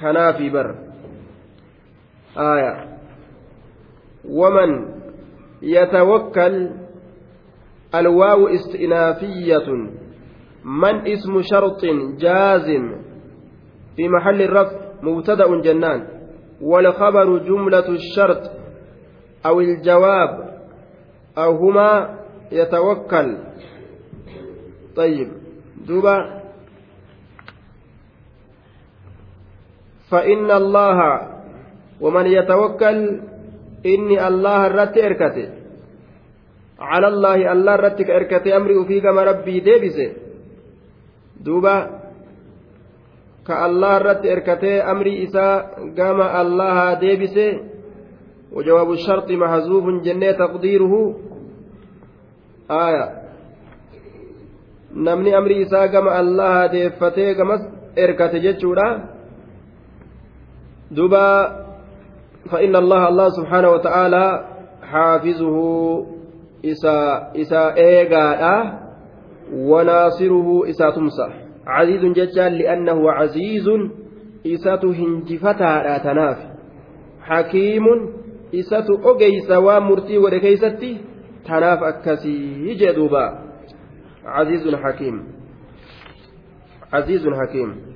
[0.00, 0.74] كنافي بر
[2.36, 2.88] آية
[4.28, 4.70] ومن
[5.62, 6.70] يتوكل
[7.94, 9.68] الواو استئنافية.
[10.64, 11.84] من اسم شرط
[12.18, 12.84] جازم؟
[13.96, 16.06] في محل الرفع مبتدأ جنان.
[16.62, 18.50] والخبر جملة الشرط
[19.46, 20.60] أو الجواب
[21.38, 22.18] أو هما
[22.52, 23.38] يتوكل.
[24.96, 25.28] طيب
[25.86, 26.40] دوبا.
[30.10, 30.98] فإن الله
[32.00, 33.20] ومن يتوكل
[33.86, 35.59] إني الله الرت إركته
[36.80, 40.10] على الله الله الرت إركته أمري وفي كما ربي ديبسه
[41.40, 41.76] دوبا
[43.46, 45.54] كالله الرت إركته أمري إساء
[45.96, 47.52] كما الله ديبسه
[48.52, 50.94] وجواب الشرط محذوف جنة تقديره.
[52.70, 53.20] آية.
[54.94, 57.62] namni amri isaa gama allaha deeffatee gamas
[57.96, 58.88] erkate jechuudha
[60.90, 61.26] duba
[62.40, 64.24] فإن الله الله سبحانه وتعالى
[64.82, 65.56] حافظه.
[66.62, 68.80] isa eegaadha.
[69.50, 71.26] Wanaasiruhu isaa tumsa
[71.64, 73.90] caziizun jechaan li'annahu caziizun
[74.44, 76.38] isatu hinjifataadha tanaaf.
[77.20, 78.08] Hakiimun
[78.52, 81.00] isatu ogeysa waan murtii godhe keeysatti
[81.46, 83.24] tanaaf akkasii jee duuba.
[84.24, 85.20] Caziizun hakiim.
[86.90, 87.89] Caziizun hakiim.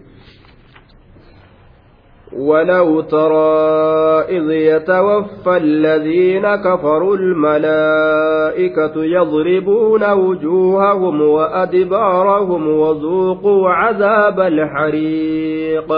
[2.39, 15.93] ولو ترى إذ يتوفى الذين كفروا الملائكة يضربون وجوههم وأدبارهم وذوقوا عذاب الحريق.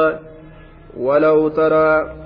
[0.97, 2.17] ولو ترى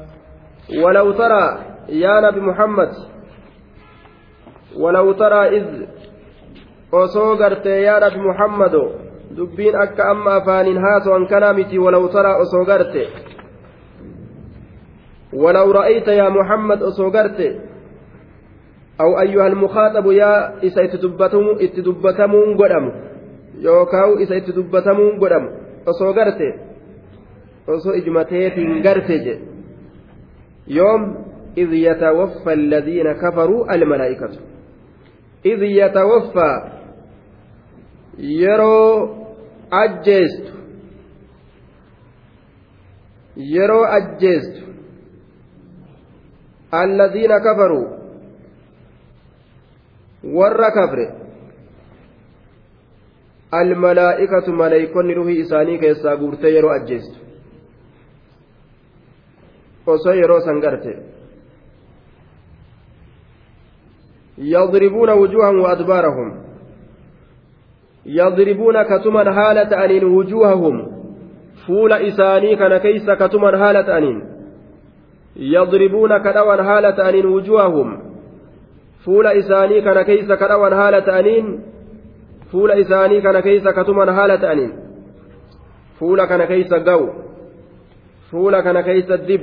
[0.82, 2.90] ولو ترى يا نبي محمد
[4.78, 5.64] ولو ترى إذ
[6.92, 8.82] nabi muhammado
[9.36, 13.29] dubbiin akka amma afaaniin haaso'an kanaa miti walaw taraa osoo garte
[15.32, 17.40] ولو رأيت يا محمد أصوغرت
[19.00, 22.92] أو أيها المخاطب يا إسا اتدبتمون قدم
[23.58, 25.44] يوكاو إسا اتدبتمون قدم
[25.88, 26.40] أصوغرت
[27.68, 29.26] أصو إجمتيت قرتج
[30.68, 34.30] يوم إذ يتوفى الذين كفروا الملائكة.
[35.46, 36.70] إذ يتوفى
[38.18, 39.08] يرو
[39.72, 40.52] أجيست.
[43.36, 44.62] يرو أجيست.
[46.74, 47.86] الذين كفروا.
[50.24, 50.98] ور كفر.
[53.54, 57.14] الملائكة ملائكون روحي إساني كيسا قورتي يرو أجيست.
[64.38, 66.44] يضربون وجوههم وأدبارهم.
[68.06, 70.76] يضربون كتما هالة أنين وجوههم.
[71.66, 74.39] فول إساني كان كيس كتما هالة أنين.
[75.40, 78.02] يضربون كدوان هالة أنين وجوههم.
[79.04, 81.60] فول إساني كان كيس كدوان هالة أنين.
[82.52, 84.72] فول إساني كان كيس كتمان هالة أنين.
[86.00, 87.08] فول كان كيس قو.
[88.30, 89.40] فول كان كيس الدب.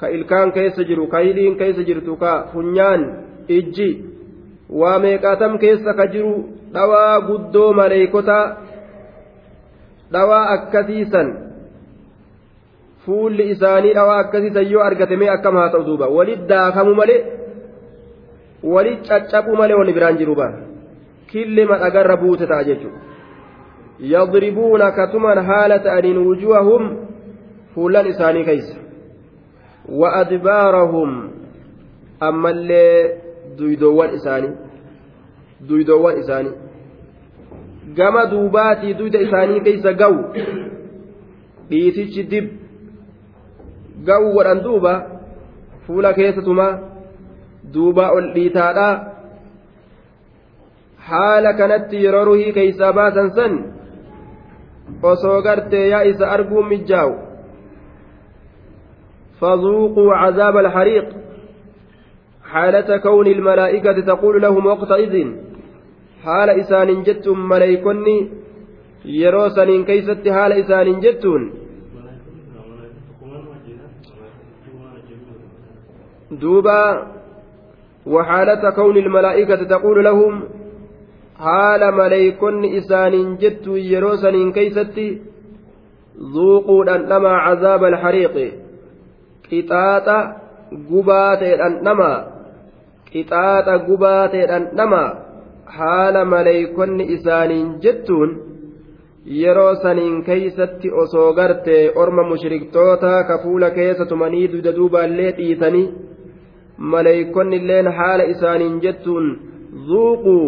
[0.00, 1.06] كإلكان كيس جرو.
[1.06, 2.16] كايلين كيس جرتو.
[2.16, 3.24] كا فنيان.
[3.50, 4.04] إجي.
[4.70, 6.44] وميقاتم كيس كجرو.
[6.74, 8.56] دوا قدو مليكوتا
[10.12, 11.47] دوا أكتيسا.
[13.06, 17.20] Fuulli isaanii dhawaa akkasiisan yoo argatamee akkam haa ta'u duuba walit daakamu malee
[18.74, 20.54] walit caccabu malee wanni biraan jiru baan
[21.32, 23.00] killima dhagarra buute ta'a jechuudha
[24.14, 26.84] yadribuuna katuman haala ta'aniin wujuhahum
[27.74, 28.76] fuullan isaanii keeysa
[30.02, 31.10] wa adbaarahum
[32.30, 33.10] ammallee
[33.58, 34.52] duydoowwan isaanii
[35.68, 36.54] duydoowwan isaanii
[37.98, 40.24] gama duubaatii duyda isaanii keeysa gawu
[41.70, 42.46] dhiitichi dib
[44.06, 44.92] ga'uu godhan duuba
[45.86, 46.68] fuula keessatuma
[47.74, 48.88] duuba ol dhiitaadha
[51.08, 53.52] haala kanatti yeroo ruhii keeysaa baasan san
[55.12, 57.14] osoo gartee yaa isa arguun mijjaa'u
[59.40, 61.06] فذوقوا عذاب الحريق
[62.44, 65.14] حالة كون الملائكة تقول لهم وقتئذ
[66.24, 68.28] حال إسان جتم ملائكني
[69.04, 71.42] يروسن كيست حال إسان جتون
[76.30, 77.06] دوبا
[78.06, 80.44] وحالة كون الملائكة تقول لهم
[81.38, 85.22] حال ملائكون إسان جت يروسن كيستي
[86.34, 88.52] ذوقوا أنما عذاب الحريق.
[89.52, 90.36] قطاطا
[90.90, 92.26] قبات أنما
[93.14, 95.04] قطاطا قبات أنما
[95.66, 98.48] حال ملائكون إسان جتون
[99.28, 105.88] yeroo saniin keeysatti osoo gartee orma mushriktoota ka fuula keessa tumanii duda duubaallee dhiisanii
[106.78, 109.26] maleeykonni illeen haala isaaniin jettuun
[109.88, 110.38] zuuquu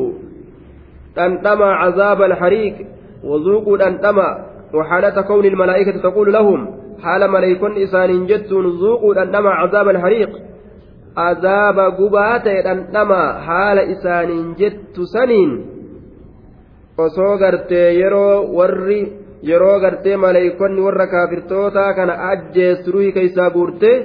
[1.17, 2.77] dhandhama cazaaba alxariiq
[3.25, 4.29] وذوقوا دندما
[4.75, 6.61] وحالة كون الملائكة تقول لهم
[7.03, 10.31] حال ملائكون إسانين جتون ذوقوا دندما عذاب الحريق
[11.17, 15.51] عذاب قبات دندما حال إسانين جت سنين
[16.99, 19.01] osoo gartee yeroo warri
[19.51, 23.97] yeroo gartee maleeykonni warra kaafirtootaa kana ajjeesturuu keeysaa guurtee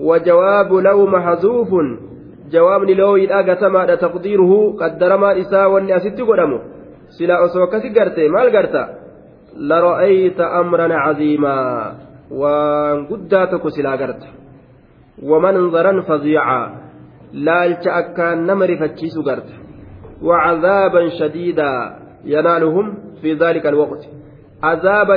[0.00, 1.70] وجواب لو محذوف
[2.48, 6.58] gatamaadha taqdiiruhu qaddaramaan isaa wanni asitti godhamu
[7.16, 8.82] silaa osoo akkasi garte maal garta
[9.70, 11.92] lara'ayta amran caziimaa
[12.40, 14.28] waan guddaa tokko silaa garta
[15.30, 16.64] wamanzaran fadiicaa
[17.46, 19.68] laalcha akkaan nama rifachiisu garta
[20.22, 24.08] وعذابا شديدا ينالهم في ذلك الوقت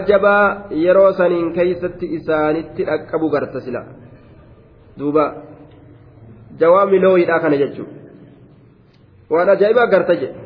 [0.10, 3.82] jabaa yeroo saniin keeysatti isaanitti dhaqqabu garta sila
[5.00, 5.26] duuba
[6.60, 7.94] jawaabni looyidhaa kana jechuudha
[9.34, 10.40] waan ajaa'ibaa garta jedhe.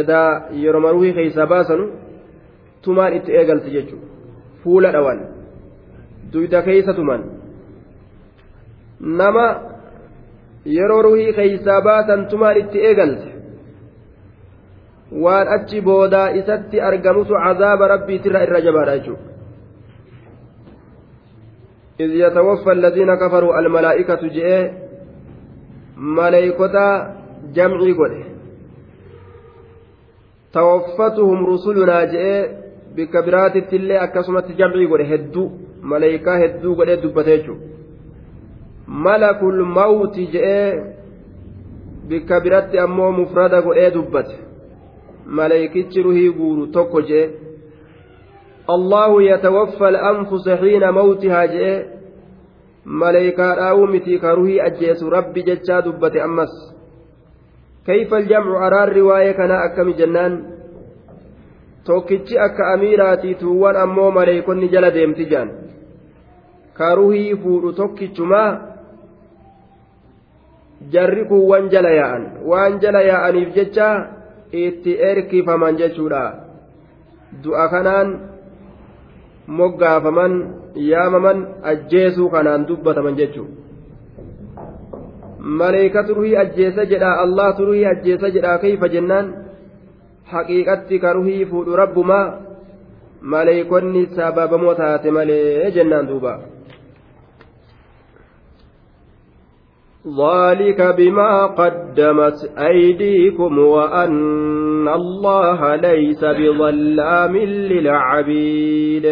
[0.00, 0.30] Edaa
[0.62, 1.84] yeroo maruuhii keeysaa baasanu
[2.84, 4.06] tumaan itti eegalti jechuudha.
[4.62, 5.20] Fuula dhawan
[6.32, 7.22] duyda keeysa tuman
[9.20, 9.46] nama
[10.76, 13.28] yeroo ruhii keeysaa baasan tumaan itti eegalte.
[15.24, 19.31] Waan achi boodaa isatti argamutu cazaaba rabbiitirra irra jabaadha jechuudha
[22.00, 24.88] إذ يتوفى الذين كفروا الملائكة جاء
[25.96, 26.76] ملائكة
[27.54, 28.24] جمعي قوله
[30.52, 32.06] توفتهم رسلنا
[32.96, 35.50] illee akkasumatti jamcii godhe hedduu
[35.82, 37.64] maleeykaa hedduu godhee dubbate jechuudha
[39.04, 40.82] malakul mawti je'ee
[42.08, 44.36] bikka biratti ammoo mufrada godhee dubbate
[45.38, 47.24] maleeykichi ruhii guuru tokko je'e
[48.68, 51.74] allahu yatawaffa al'anfusa xiina mawtihaa je'e
[52.84, 56.52] maleeykaa dhaawuu miti ka ruhii ajjeesu rabbi jechaa dubbate ammas
[57.86, 60.38] kayfa aljamcu araarri waa'ee kanaa akkami jennaan
[61.84, 65.50] tokkichi akka amiiraatii tuuwwan ammoo maleeykonni jala deemti jaan
[66.74, 68.50] ka ruhii fuudhu tokkichumaa
[70.90, 73.88] jarri kuuwwan jala yaa'an waan jala yaa'aniif jecha
[74.52, 76.22] itti erkifaman jechuudha
[77.44, 78.31] du'a kanaan
[79.46, 80.34] moggaafaman
[80.90, 83.62] yaamaman ajjeesuu kanaan dubbataman jechuudha
[85.60, 89.32] maleeykatu ruhii ajjeesa jedha allahtu ruhii ajjeesa jedha kayfa jennaan
[90.32, 92.26] haqiiqatti ka ruhii fuudhu rabbumaa
[93.34, 96.38] maleeykonni sababamoo taate malee jennaan duuba
[100.02, 107.36] ذلك بما قدمت أيديكم وأن الله ليس بظلام
[107.70, 109.06] للعبيد.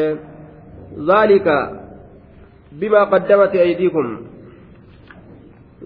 [1.11, 1.47] ذلك
[2.73, 4.07] بما قدمت أيديكم.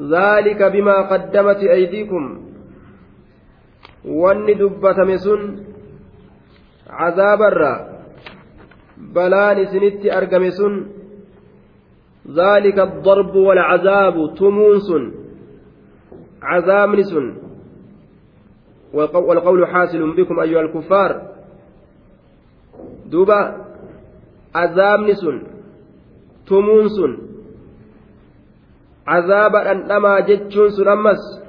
[0.00, 2.44] ذلك بما قدمت أيديكم.
[4.04, 5.64] wanni dubbatame sun
[6.84, 8.04] cazaabarra
[9.00, 10.92] balaan isinitti argame sun
[12.28, 14.88] ذلك الضرب والعذاب تمونس
[16.42, 17.36] عذاب نسن.
[18.92, 21.22] والقول حاصل بكم أيها الكفار.
[23.06, 23.64] دوبا
[24.54, 25.42] عذاب نسن.
[26.46, 26.98] تمونس
[29.06, 31.44] عذاب أن أما جتشون أمس.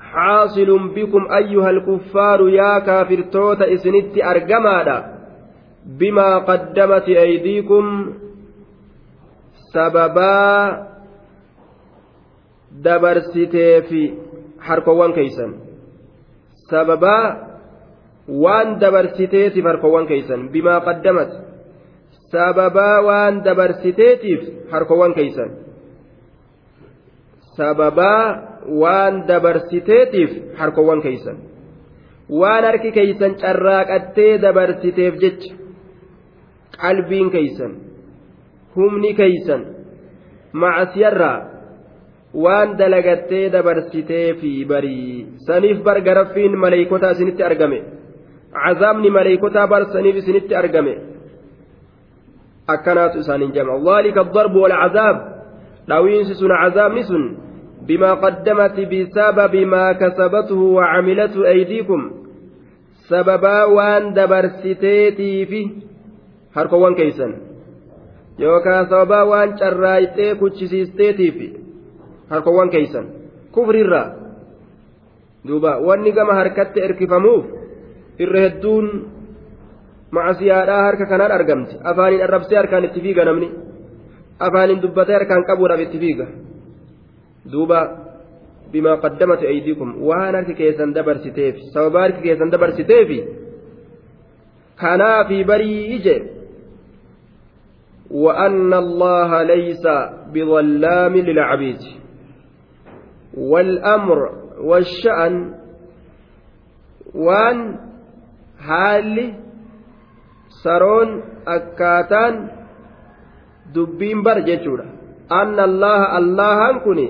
[0.00, 5.16] حاصل بكم أيها الكفار يا كافر توت إسنت أرجمادا
[5.86, 8.14] بما قدمت أيديكم
[9.76, 10.36] سببا
[12.86, 14.00] dabarsitee fi
[14.68, 15.50] harkowwan keeysan
[16.70, 17.24] sababaa
[18.44, 21.30] waan dabarsiteetiif harkowwan keeysan bimaa qaddamat
[22.32, 24.40] sababaa waan dabarsiteetiif
[24.72, 25.50] harkowwan keeysan
[27.58, 28.24] sababaa
[28.82, 31.36] waan dabarsiteetiif harkowwan keeysan
[32.40, 35.52] waan harki keeysan carraaqattee dabarsiteef jecha
[36.82, 37.72] qalbiin keeysan
[38.76, 39.62] humni keeysan
[40.62, 41.38] macsiyarraa
[42.44, 47.78] waan dalagattee dabarsiteefi barii saniif bar garaffiin maleeykotaa isinitti argame
[48.64, 50.94] cazaabni maleeykotaa bar saniif isinitti argame
[52.74, 55.16] akkanaatu isaaniin jama dhaalika addarbu walcazaab
[55.88, 57.24] dhawiinsi sun cazaabni sun
[57.88, 62.00] بما قدمت بسبب ما كسبته وعملته أيديكم
[63.08, 65.70] سببا وان دبرستيتي في
[66.56, 67.45] هركوان كيسن
[68.38, 71.36] yookaan sababaa waan carraayyitee kuchisiisteetiif
[72.30, 73.06] harkawwan keeysan.
[73.52, 74.06] Kufriirraa
[75.48, 77.44] duuba wanni gama harkatti erkifamuuf
[78.18, 78.86] irra hedduun
[80.10, 81.76] macasiyaadhaa harka kanaan argamti.
[81.84, 83.50] Afaaniin arrabsee harkaan itti fiiga namni.
[84.40, 86.26] Afaaniin dubbatee harkaan qabuudhaaf itti fiiga.
[87.52, 87.80] Duuba
[88.72, 89.94] bimaa qaddamatu aydiikum.
[90.06, 93.08] Waan harki keessan dabarsiteef sababaa harki keessan dabarsiteef
[94.76, 96.35] kanaa barii jedhe
[98.10, 99.84] وأن الله ليس
[100.32, 101.80] بظلام للعبيد
[103.34, 104.18] والأمر
[104.60, 105.34] والشأن
[110.66, 112.34] saroon akkaataan
[113.74, 114.86] dubbiin bar jechuudha
[115.30, 117.00] anna allaha allahan kun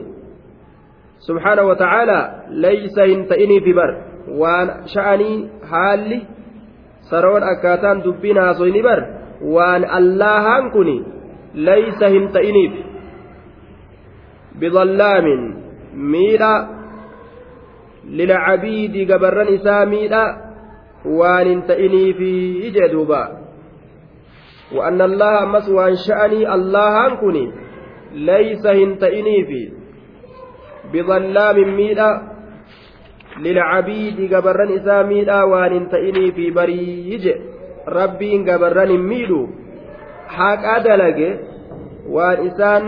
[1.24, 2.18] subhaana wa ta'aala
[2.52, 3.90] laysa hin ta'iniifi bar
[4.40, 5.36] waan sha'anii
[5.72, 6.18] haalli
[7.10, 9.15] saroon akkaataan dubbiin haasoyni bar
[10.72, 10.90] kun
[11.54, 12.74] laysa hin ta'iniif
[14.60, 15.42] bidallaamin
[15.92, 16.52] miidha
[18.04, 20.22] lilcabiidi gabarran isaa miidha
[21.04, 23.46] waan hin ta'iniifi jee duuba
[24.72, 27.52] وأن الله أمس وأن شأني الله كني
[28.12, 29.72] ليس هنتئنيفي
[30.92, 32.22] بظلام ميلا
[33.40, 37.24] للعبيد قبرن إسا ميلا وأن هنتئنيفي بريج
[37.88, 39.48] ربي قبرن ميلو
[40.28, 41.18] حق أدلق
[42.08, 42.84] وأن إسان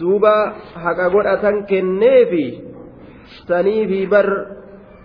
[0.00, 0.52] دوبا
[0.84, 2.46] حق قرأة كنيفي
[3.48, 4.30] سنيفي بر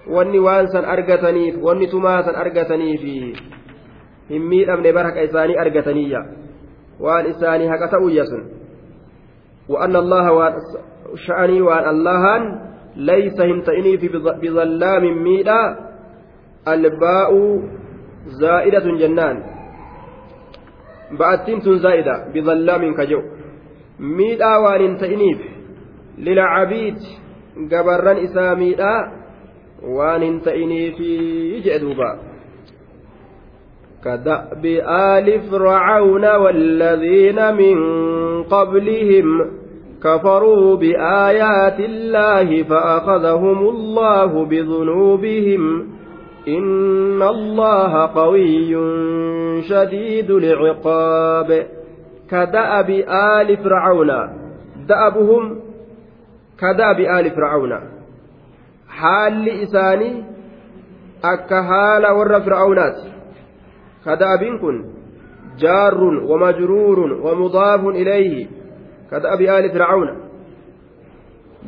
[0.04, 3.40] wanni waan san argataniif wanni tumaa san argataniifi
[4.28, 6.20] hin miidhamne bar haqa isaanii argataniyya
[7.00, 8.44] waan isaanii haqa ta'uyya sun
[9.64, 10.28] وأن الله
[11.16, 12.24] شأني وأن الله
[12.96, 14.08] ليس هنتئني في
[14.44, 15.62] بظلام ميدا
[16.68, 17.32] الباء
[18.28, 19.38] زائدة جنان.
[21.20, 23.22] بأتين زائدة بظلام كجو.
[24.00, 25.40] ميدا وأن هنتئنيف
[26.18, 26.98] للعبيد
[27.72, 29.24] قبرا إساميدا
[29.84, 32.34] waan hin ta'iniifi jedhe duuba
[34.04, 34.66] كدأب
[35.16, 37.78] آل فرعون والذين من
[38.44, 39.28] قبلهم
[40.04, 45.64] كفروا بآيات الله فأخذهم الله بذنوبهم
[46.48, 48.76] إن الله قوي
[49.64, 51.68] شديد العقاب
[52.32, 52.90] كدأب
[53.40, 54.12] آل فرعون
[54.88, 55.60] دأبهم
[56.60, 57.74] كدأب آل فرعون
[59.64, 60.24] isaanii
[61.22, 63.08] akka haala warra fir'aawnaati
[64.06, 64.76] kada'abiin kun
[65.58, 68.50] jaarrun wamajruurun wamudaafun ilayhi
[69.14, 70.10] كدأب آل فرعون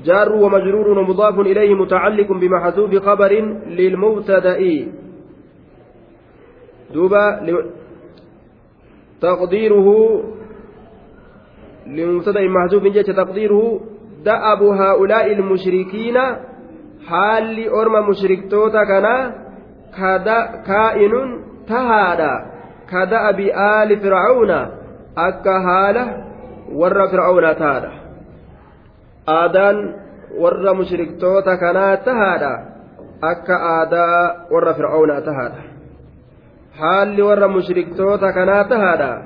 [0.04, 3.32] جار ومجرور ومضاف إليه متعلق بمحذوف خبر
[3.68, 4.88] للمبتدأ
[6.94, 7.26] دوبا
[9.22, 9.88] تقديره
[11.88, 13.80] لمبتدأ محذوف جاء تقديره
[14.26, 16.18] دأب هؤلاء المشركين
[17.72, 19.32] orma mushriktoota kanaa
[20.66, 22.32] kaa'inun tahaadha
[22.90, 24.60] kada'a bi'aali fir'aawna
[25.16, 26.04] akka haala
[26.74, 28.05] warra fir'aawnaa tahaadha
[29.28, 29.78] aadaan
[30.42, 32.54] warra mushriktoota kanaa tahaadha.
[33.22, 35.62] Akka aadaa warra fir'aawnaa tahaadha.
[36.80, 39.22] Haalli warra mushriktoota kanaa tahaadha.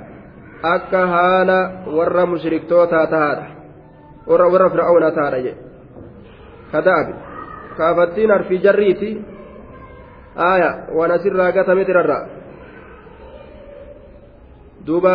[0.64, 3.46] Akka haala warra mushriktootaa tahaadha.
[4.28, 5.62] Warra warra fir'aawnaa tahaadha jedhe
[6.72, 7.14] kada'abi
[7.78, 9.26] kaafattiin harfii jarriiti.
[10.36, 12.20] Aaya waan asirraa gatame tirarra
[14.86, 15.14] duuba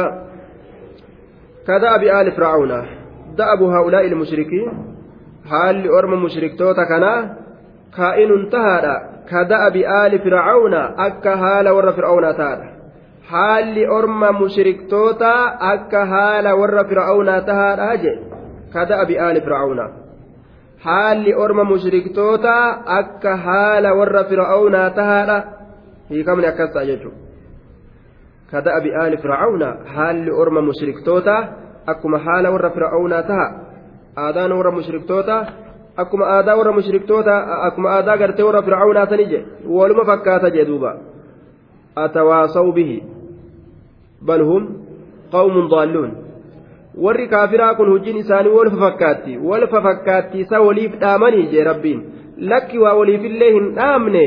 [3.36, 4.72] كدأب آل فرعون دأب هؤلاء المشركين؟
[5.50, 7.36] حال أرم مشركتوتا كنا؟
[7.96, 9.00] كائن انتهى.
[9.30, 12.74] كدأب آل فرعون أكا هال ور فرعون تادا
[13.28, 18.18] حال أرم مشركتوتا أكا هال ور فرعون تادا
[18.74, 20.04] كدأب آل فرعون.
[20.84, 25.44] haalli orma mushriktoota akka haala warra fir'aawnaa tahaadha
[26.10, 27.16] hiikamni akkas ta'a jechuudha
[28.50, 31.36] kada'abi aali fir'aawnaa haalli orma mushriktoota
[31.92, 33.46] akkuma haala warra fir'aawnaa taha
[34.26, 35.36] aadaan warra mushriktoota
[36.02, 37.34] akkuma aadaa warra mushriktoota
[37.68, 39.40] akkuma aadaa gartee warra fir'aawnaa sani je
[39.78, 40.92] waluma fakkaata je duuba
[42.04, 42.96] atawaasaw bihi
[44.30, 44.62] bal hum
[45.34, 46.10] qawmun daalluun
[47.04, 52.00] warri kaafiraa kun hojiin isaanii wal fafakkaatti wal fafakkaatti isa waliif dhaamanii jee rabbiin
[52.52, 54.24] lakki waa waliifillee hin dhaamne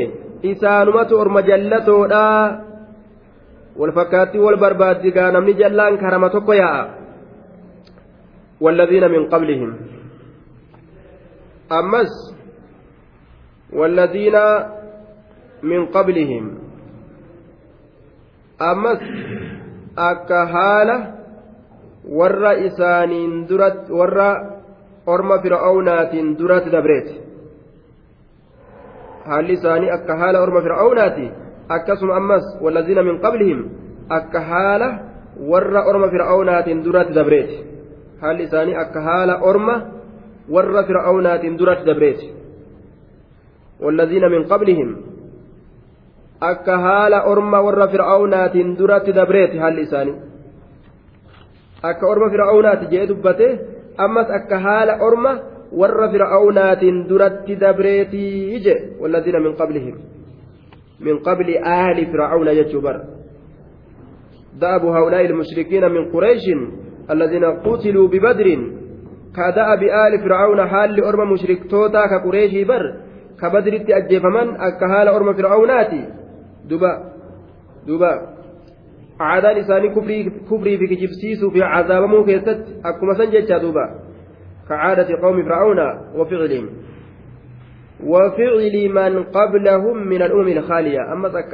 [0.52, 2.24] isaanumatu orma jallatoodha
[3.80, 6.84] wal fakkaatti wal barbaaddigaa namni jallaan karama tokko yaa'a
[8.60, 9.70] والذين من قبلهم
[11.72, 12.12] أمس
[13.72, 14.36] والذين
[15.62, 16.44] من قبلهم
[18.62, 19.00] أمس
[23.50, 24.28] duratti warra
[25.06, 27.14] orma fir'aawnaatiin duratti dabreeti
[29.28, 31.26] haalli isaanii akka haala orma fir'aawnaati
[31.68, 33.60] akkasuma ammas wallaziina min qablihim
[34.08, 34.88] akka haala
[35.50, 37.56] warra orma fir'aawnaatiin duratti dabreeti
[38.20, 39.74] haalli isaanii akka haala orma
[40.54, 42.26] warra fir'aawnaatiin duratti dabreeti
[43.84, 44.90] wallaziina min qablihim
[46.50, 50.16] akka haala orma warra fir'aawnaatiin duratti dabreeti haalli isaanii
[51.90, 53.48] akka orma fir'aawnaati jee dubbate
[54.06, 55.32] ammas akka haala orma
[55.82, 59.96] warra fir'aawnaatiin duratti dabreetii je walladina min qablihim
[61.06, 63.18] min qabli aali fir'aawna jechuu bara
[64.60, 66.44] دأب هؤلاء المشركين من قريش
[67.10, 68.48] الذين قتلوا ببدر
[69.36, 72.94] كدأب آل فرعون حال لأرم مشرك توتا كقريش بر
[73.40, 76.02] كبدر أجيفمن أكهال أرم فرعوناتي.
[76.70, 76.92] دبا
[77.86, 78.38] دبا
[80.48, 83.84] kufrii fi kijibsiisuu fi cazaabamuu keessatti akkuma san jechaa duuba
[84.68, 85.86] ka caadati qawmi fir'aawna
[86.18, 86.68] wa ficlihim
[88.06, 91.12] وفعل من قبلهم من الأمم الخالية.
[91.12, 91.50] أما تك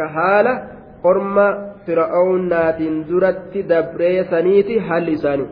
[1.86, 5.46] فرعون ناتين درت دبري سنيتي حل لساني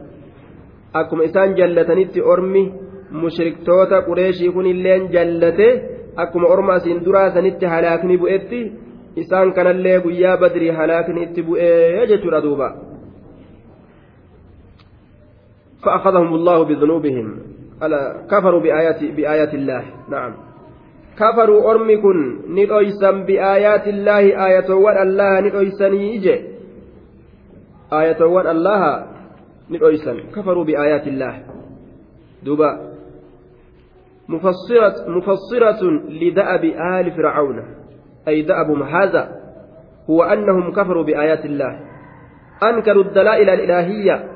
[0.95, 2.65] أكم إسان جلتنيتي أرمي
[3.13, 5.69] mushriktoota qureeshii kun illeen jallate
[6.17, 8.61] akkuma orma asiin duraa sanitti halaakni bu'etti
[9.23, 12.71] isaan kanallee guyyaa badrii halaakni itti bu'ee jechuudha duuba
[15.83, 17.29] فأخذهم الله بذنوبهم
[18.31, 20.33] كفروا بآيات بآيات الله نعم
[21.19, 26.37] كفروا أرمكن ندويسا بآيات الله آية ون الله ندويسني إجي
[27.93, 29.07] آية ون الله
[29.71, 31.43] ندويسا كفروا بآيات الله
[32.43, 32.93] دوبا
[34.29, 37.59] مفسرة, مفسرة لدأب آل فرعون
[38.29, 39.29] أي دأب هذا
[40.11, 41.81] هو أنهم كفروا بآيات الله
[42.63, 44.29] أنكروا الدلائل الإلهية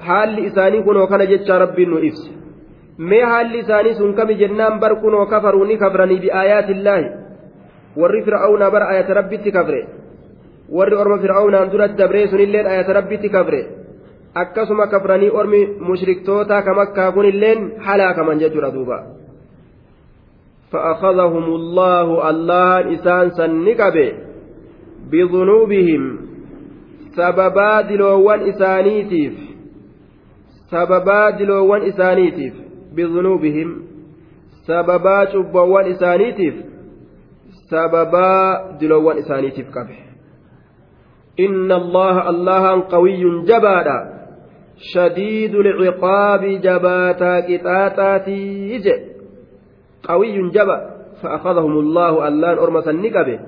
[0.00, 2.37] حال إساني كنوا كان جتش ربي نؤفس
[2.98, 7.10] mee haalli isaanii sun kami jennaan bar kunoo kafaruu ni kafranii bi'aayaati illaahi
[7.96, 9.82] warri fir'aawnaa bar ayata rabbitti kafre
[10.78, 13.60] warri orma fir'aawnaan duratti dabree sunilleen ayata rabbitti kafre
[14.34, 19.00] akkasuma kafranii ormi mushriktoota kamakkaa kunilleen halaakaman jechuudha duuba
[20.72, 24.12] فأخذهم الله الله إسان سنكبه
[25.10, 26.02] بذنوبهم
[27.16, 29.34] سببا دلوان إسانيتيف
[30.70, 32.67] سببا دلوان إسانيتيف
[32.98, 33.68] بذنوبهم
[34.66, 36.54] سببا شبوان إسانيتيف
[37.70, 38.32] سببا
[38.80, 39.98] دلوان إسانيتيف كبه.
[41.46, 43.98] إن الله الله قوي جبادا
[44.94, 48.82] شديد العقاب جباتا كتاتاتي
[50.08, 50.78] قوي جبا
[51.22, 53.38] فأخذهم الله اللان أرمسا نكبه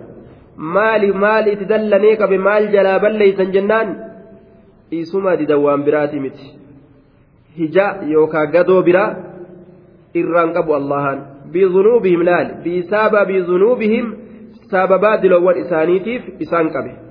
[0.60, 3.88] maali maali itti dallanee qabe maal jalaa balleeysan jennaan
[5.00, 6.46] isuma didawwaan biraati miti
[7.58, 9.10] hija yookaa gadoo biraa
[10.14, 11.18] irraan qabu allahan.
[11.52, 12.48] Bizunuubihim laal.
[12.64, 14.06] Bisababi zunuubihim
[14.70, 17.10] sababaa diloowwan isaaniitiif isaan qabe.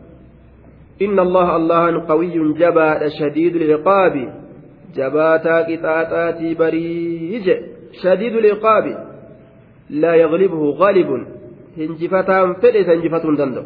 [1.01, 4.15] إن الله الله قوي جباد شديد العقاب
[4.95, 7.47] جباتا قطاطاتي بريج
[8.03, 8.85] شديد العقاب
[9.89, 11.09] لا يغلبه غالب
[11.77, 13.63] هنجفتان فلس هنجفتون دندو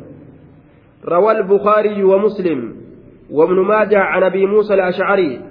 [1.05, 2.75] روى البخاري ومسلم
[3.31, 5.41] وابن ماجه عن ابي موسى الاشعري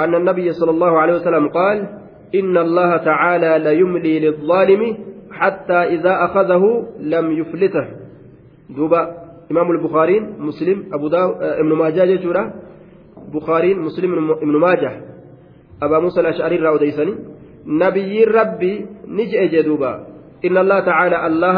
[0.00, 1.88] ان النبي صلى الله عليه وسلم قال
[2.34, 4.96] إن الله تعالى ليملي للظالم
[5.32, 7.86] حتى إذا أخذه لم يفلته.
[8.76, 9.00] دوبا
[9.50, 12.52] إمام البخاري مسلم أبو داو ابن ماجه جورا
[13.34, 14.92] بخاري مسلم ابن ماجه.
[15.82, 17.14] أبا موسى الأشعري راوديسني
[17.66, 20.06] نبي ربي نجئ جدوبا
[20.44, 21.56] إن الله تعالى الله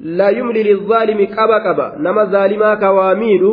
[0.00, 3.44] لا يملي للظالم قبا قبا نما ظالما كواميل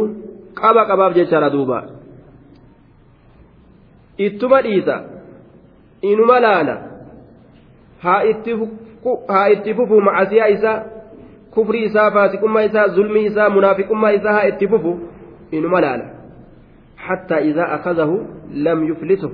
[0.56, 1.80] قبا قبا بجيشارا دوبا.
[4.18, 4.96] ittuma dhiisa
[6.12, 6.76] inuma laala.
[8.04, 8.24] Haa
[9.54, 10.78] itti fufu macasiyaa isaa
[11.54, 14.94] kufrii isaa faasiqummaa isaa zulmii isaa munaafiqummaa isaa haa itti fufu
[15.52, 16.06] inuma laala.
[17.06, 18.18] Hattaa idaa akazahu
[18.68, 19.30] lam yuflisu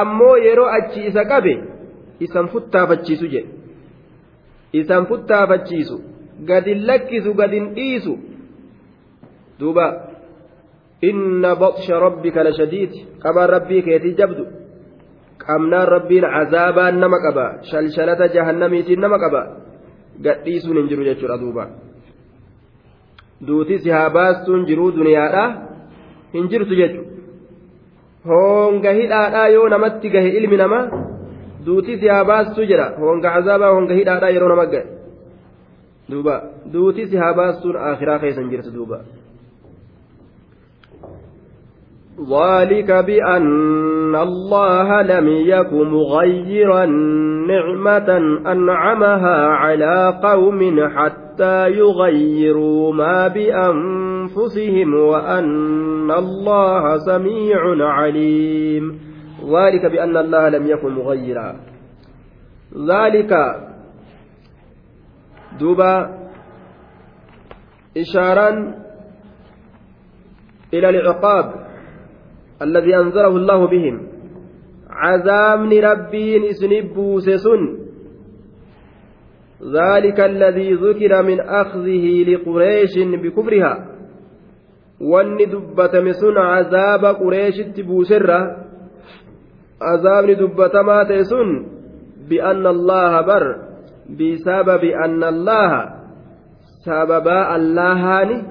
[0.00, 1.54] ammoo yeroo achi isa qabe
[2.26, 3.50] isan futtaafachiisu jedhe.
[4.72, 5.96] Isan futtaafachiisu.
[6.48, 8.14] Gadin lakkisu gadin dhiisu.
[9.60, 9.86] Duuba
[11.10, 12.92] inna baqsha rabbika lashadiid
[13.22, 14.44] qabaan rabbii keetii jabdu
[15.48, 19.42] qabnaan rabbiin cazaabaan nama qaba shalshalata jahannamiitiin nama qaba
[20.24, 21.64] gadhiisuun hin jiru jechuudha duuba
[23.46, 25.44] duuti si haa baastuun jiruu duniyaadha
[26.34, 27.06] hin jirtu jechuudha
[28.28, 30.84] honga hidhaadhaa yoo namatti gahe ilmi namaa
[31.66, 34.86] duuti si haa baastuu jedha honga cazaabaa honga hidhaadhaa yeroo nama gahe
[36.10, 36.34] duuba
[36.72, 38.98] duuti si haa baastuun akhiraa keessa hin jirtu duuba.
[42.16, 46.86] ذلك بأن الله لم يك مغيرا
[47.46, 48.16] نعمة
[48.52, 59.00] أنعمها على قوم حتى يغيروا ما بأنفسهم وأن الله سميع عليم.
[59.44, 61.56] ذلك بأن الله لم يكن مغيرا.
[62.88, 63.32] ذلك
[65.60, 66.18] دوبا
[67.96, 68.74] إشارا
[70.74, 71.65] إلى العقاب.
[72.62, 74.08] الذي أنزله الله بهم
[74.90, 77.78] عذابني ربين إسنبوس سن
[79.72, 83.86] ذلك الذي ذكر من أخذه لقريش بكفرها
[84.96, 88.64] dubbatame sun azaaba qureeshitti buuserra
[89.76, 91.68] azaabni dubbatamaa ta'e sun
[92.28, 93.44] bi'anna allaha bar
[94.08, 95.82] bisababi anna allaha
[96.80, 98.44] sababaa allahaani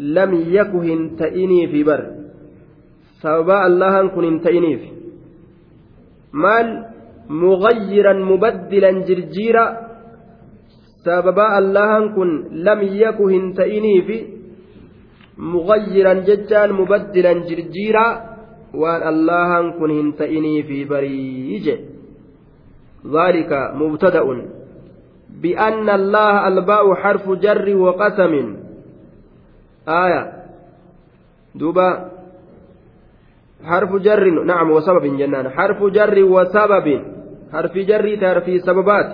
[0.00, 2.21] lam yaku hin ta'iniifi bar
[3.24, 4.82] allahan kun hin ta'iniif
[6.32, 6.92] maal
[7.32, 9.66] مغيرا مبدلا جرجيرا
[11.04, 14.16] سببا الله كن لم يكن هنتئني في
[15.38, 18.06] مغيرا ججان مبدلا جرجيرا
[18.74, 21.66] وأن الله كن هنتئني في بريج.
[23.06, 24.26] ذلك مبتدأ
[25.42, 28.34] بأن الله الباء حرف جر وقسم.
[29.88, 30.22] آية.
[31.54, 31.88] دوبا
[33.64, 35.48] حرف جر نعم وسبب جنان.
[35.48, 36.86] حرف جر وسبب.
[37.52, 39.08] حرف جر تعرفي سببات.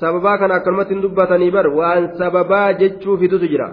[0.00, 3.68] سببا كان أكلمة دبتني بر وأن سببا جتشو في تجرى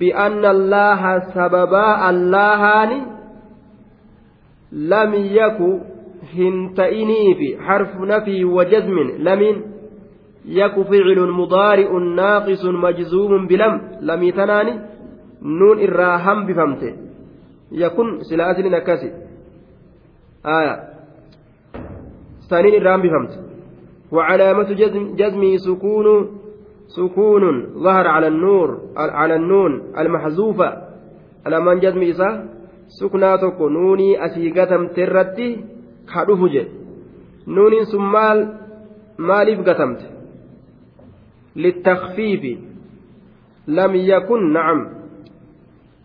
[0.00, 3.00] بأن الله سببا اللهاني
[4.72, 5.80] لم يكن
[6.34, 7.48] هنتئني في.
[7.60, 9.54] حرف نفي وجزم لمن
[10.44, 13.74] يك فعل مضارع ناقص مجزوم بلم.
[14.00, 14.74] لم يتناني.
[15.42, 17.07] نون الراهم بفمته.
[17.72, 19.12] يكن سلاسل نكسي
[20.46, 20.88] آية.
[22.50, 23.40] ثانين الراهم بفمته
[24.12, 26.06] وعلامة جزم جزمه سكون
[26.88, 30.88] سكون ظهر على النور على النون المحذوفة.
[31.46, 32.48] على من جزم إسا
[32.88, 35.64] سكناتك نوني أسيقتم ترتي
[36.14, 36.66] كدفج
[37.48, 38.58] نون سمال
[39.18, 40.06] maaliif gatamte
[41.56, 42.58] للتخفيف.
[43.68, 44.88] لم يكن نعم.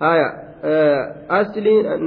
[0.01, 0.42] آية.
[1.29, 1.65] أصل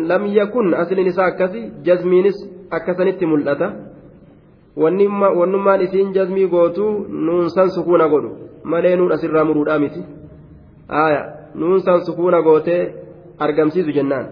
[0.09, 2.37] لم يكن أصل نساء أكسي جزمينس
[2.73, 3.69] أكسنت ملأتا
[4.77, 8.31] wannummaan isiin jazmii gootu nuunsan sukuuna godhu
[8.65, 10.03] malee nuun asirraa muruudhaa miti
[11.55, 12.95] nuunsan sukuuna gootee
[13.39, 14.27] argamsiisu jennaan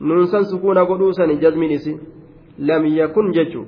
[0.00, 2.00] nuunsan sukuuna godhuu sani jazmiin isi
[2.58, 3.66] lam yakun jechuu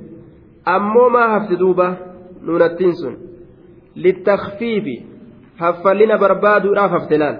[0.65, 1.97] ammoo maa hafti duuba
[2.43, 3.19] nuunattiin sun
[3.95, 4.97] littakfiifi
[5.57, 7.37] haffallina barbaaduudhaaf hafte laal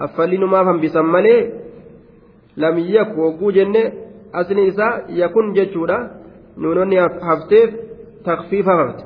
[0.00, 1.40] haffallinumaaf hambisan malee
[2.56, 3.82] lam yakku hogguu jenne
[4.40, 5.98] asni isaa yakun jechuudha
[6.56, 6.96] nuunonni
[7.28, 7.70] hafteef
[8.24, 9.04] takfiifaaf hafte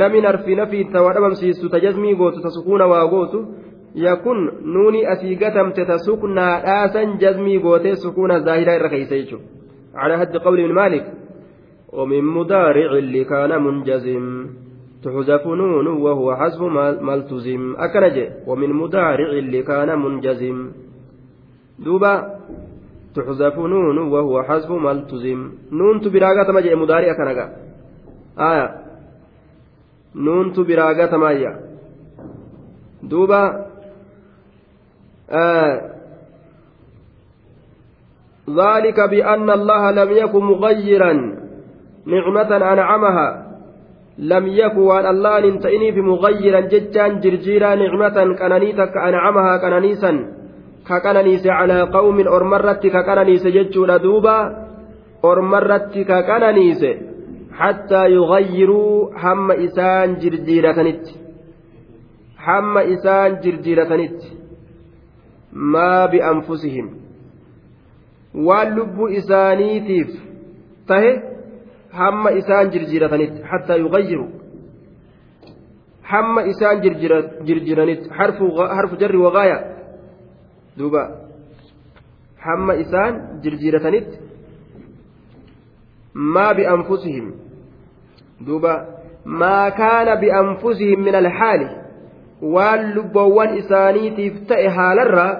[0.00, 3.38] lamin arfina fiitta waa dhabamsiistu tajazmii gootu ta sukuuna waa gootu
[3.94, 4.40] yakun
[4.74, 9.46] nuuni asii gatamte ta suknaa dhaasan jazmii gootee sukuuna zaahidaa irra keeysa jechuudha
[10.02, 11.04] على هد قول ابن مالك
[11.92, 14.46] ومن مضارع اللي كان منجزم
[15.03, 16.61] تحذف نون وهو حذف
[17.01, 20.71] ما التزم أكنج ومن مضارع اللي كان منجزم.
[21.79, 22.13] دوبا
[23.15, 27.45] تحذف نون وهو حذف ما التزم نون تبراغة مجيء مضارع كنغا
[28.39, 28.67] آية.
[30.15, 31.55] نون تبراغة مجيء
[33.03, 33.65] دوبا
[35.29, 35.93] آه.
[38.49, 41.13] ذلك بأن الله لم يكن مغيرا.
[42.05, 43.42] نعمة أنعمها.
[44.17, 50.11] لم يكن وأن الله ننتئني في مغيرا ججان جرجيرا نعمة كنانيتك أنعمها كنانيسا
[50.89, 54.37] ككنانيس على قوم أرمرت ككنانيس ججون دوبا
[55.25, 56.85] أرمرت ككنانيس
[57.53, 60.79] حتى يغيروا هم إسان جرجيرة
[62.47, 64.09] هم إسان جرجيرة
[65.53, 66.89] ما بأنفسهم.
[68.35, 70.07] واللب إسانيتيف.
[70.87, 71.32] تهي؟
[71.99, 74.27] Hamma isaan jirjiratanitti hattaa yughayyiru
[76.11, 76.81] hamma isaan
[77.47, 79.57] jirjiranitti harfu jarri wagaaya
[80.77, 81.03] duuba
[82.45, 83.13] hamma isaan
[83.43, 84.17] jirjiratanitti
[86.13, 87.27] maa bianfusihim
[88.47, 88.73] duuba
[89.25, 91.67] maa kaana bianfusihim min alhaali
[92.55, 95.33] waan lubbawwan isaaniitiif ta'e haalarraa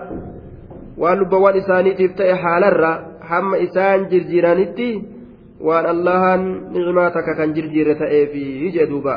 [0.98, 2.96] waan lubbawwan isaaniitiif ta'e haalarraa
[3.32, 4.90] hamma isaan jirjiranitti
[5.68, 6.42] waan allahan
[6.76, 9.16] nicmaa takka kan jirjiirre ta'eefi jee duuba.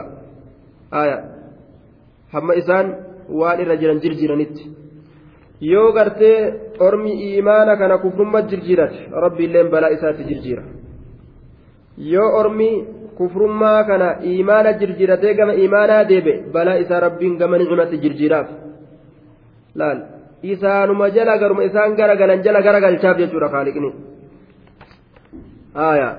[1.02, 1.18] Aya.
[2.32, 2.86] Hamma isaan
[3.40, 4.62] waan irra jiran jirjiiranitti.
[5.72, 6.38] Yoo gartee
[6.86, 10.62] ormi iimaana kana kufrumma jirjiirate rabbiilleen balaa isaatti jirjiira.
[12.12, 12.70] Yoo ormi
[13.18, 18.48] kufrummaa kana iimaana jirjiiratee gama iimaanaa deebe balaa isaa rabbiin gama nicmatti jirjiiraaf.
[19.74, 19.98] Laal.
[20.52, 23.90] Isaanuma jala garuma isaan gara galan jala gara galchaaf jechuudha kaaliqni.
[25.86, 26.14] Aayaa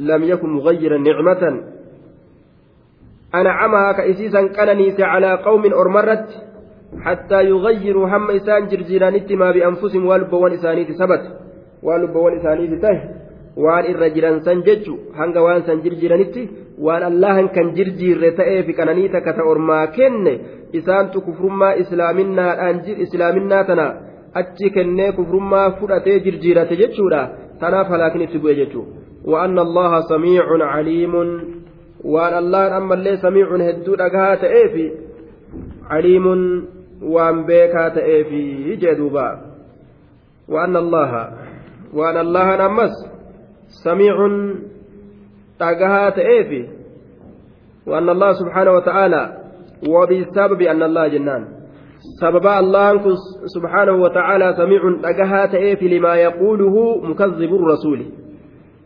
[0.00, 1.42] لم يكن مغيرا نعمة
[3.34, 6.28] أنعمها كإسيسا كننيس على قوم أرمرت
[7.04, 11.24] حتى يغيروا هم إسان جرجيرانيت ما بأنفسهم والبوان إسانيت سبت
[11.82, 12.96] والبوان إسانيت ته
[14.66, 16.48] jechu hanga waan san jirjiranitti
[16.78, 20.32] waan allahan kan jirjiirre ta'ee fi kananii takka ta ormaa kenne
[20.78, 23.86] isaantu kufrummaa islaaminaadhaan islaaminaa tana
[24.40, 27.20] achi kennee kufrummaa fudhatee jirjiirate jechuudha
[27.60, 29.09] tanaaf halaakin itti bu'e jechuudha.
[29.24, 31.14] وأن الله سميع عليم
[32.04, 34.92] وأن الله أما اللي سميع هدو أقهات إيفي
[35.90, 36.26] عليم
[37.02, 39.40] وأن بيكات إيفي جدوبا
[40.48, 41.32] وأن الله
[41.94, 43.10] وأن الله نمس
[43.70, 44.66] samiicun
[45.58, 46.80] dhagahaa ta'eefi
[47.86, 49.22] وأن الله سبحانه وتعالى
[49.88, 51.42] وبسبب أن الله جنان.
[52.20, 52.92] سبب الله
[53.56, 56.14] سبحانه وتعالى سميع أجها تأيف لما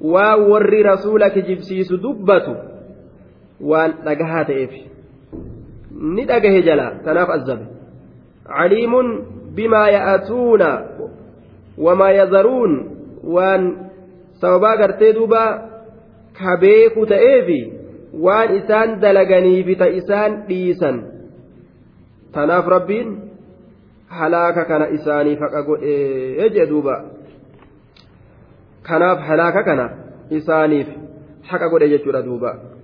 [0.04, 2.56] يقوله مكذب الرسول وور رسولك جبسيس دبته
[3.60, 4.70] وأن أجها تأيف
[6.00, 7.66] ندأجه جلا تناف الزب
[8.46, 8.92] عليم
[9.56, 10.62] بما يأتون
[11.78, 13.76] وما يذرون وأن
[14.34, 15.70] سببا قرتي دوبا
[16.40, 17.72] كبيك تأيفي
[18.14, 21.14] وأن إسان دلقني في تإسان ديسان
[22.34, 23.30] tanaaf rabbiin
[24.06, 27.13] halaaka kana isaanii faqa godhee jee duuba.
[28.86, 29.86] Kanaaf halaaka kana
[30.30, 30.88] isaaniif
[31.50, 32.74] haqa godhe jechuudha duuba.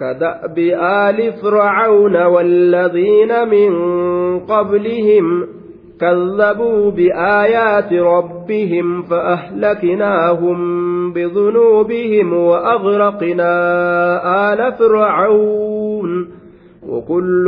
[0.00, 0.58] كدأب
[1.08, 3.70] آل فرعون والذين من
[4.40, 5.46] قبلهم
[6.00, 10.58] كذبوا بآيات ربهم فأهلكناهم
[11.12, 13.52] بذنوبهم وأغرقنا
[14.52, 16.28] آل فرعون
[16.88, 17.44] وكل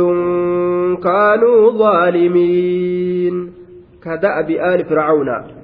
[1.03, 3.51] كانوا ظالمين
[4.03, 5.62] كدأب آل فرعون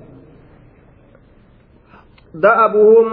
[2.45, 3.07] دأبهم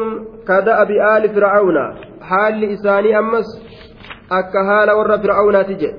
[0.49, 1.79] كدأب آل فرعون.
[2.20, 3.49] حال إساني أمس
[4.33, 5.91] أكهال ور فرعون تجي.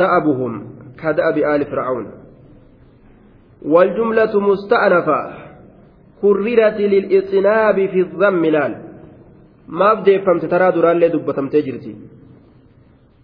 [0.00, 0.52] دأبهم
[1.02, 2.06] كدأب آل فرعون.
[3.72, 5.20] والجملة مستأنفة.
[6.22, 8.72] كررت للإطناب في الذم لال.
[9.68, 11.94] ما بدي فهمت ترى دران لي دبتم تجرتي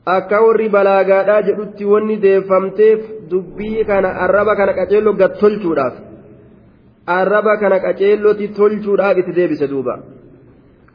[0.06, 5.94] akka warri balaagaadhaa jedhutti wanni deeffamteef dubbii kana arraba kana qaceelloo gad tolchuudhaaf
[7.06, 9.94] arraba kana qaceelloti tolchuudhaaf itti deebise duuba.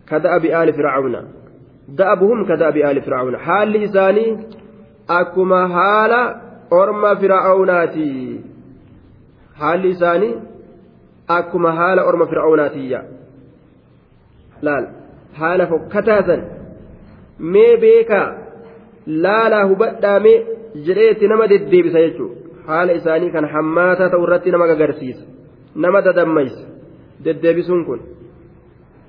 [0.10, 1.22] Kada'abi aali fircauna
[2.00, 4.38] da'abuhum kada'abi aali fircauna haalli isaanii
[5.20, 6.22] akkuma haala
[6.82, 8.10] orma fircaunaati
[9.62, 10.34] haalli isaanii
[11.38, 13.02] akkuma haala orma fircaunaatiyya
[14.62, 14.86] laal.
[15.40, 16.42] Haala fokkataasan
[17.40, 18.28] mee beekaa.
[19.08, 20.34] Laalaa hubadhaame
[20.86, 22.36] jedheetti nama deddeebisa jechuudha.
[22.68, 25.39] Haala isaanii kan hammaataa ta'u irratti nama gagarsiisa
[25.75, 26.65] nama dadammaysa
[27.25, 28.01] deddeebisuun kun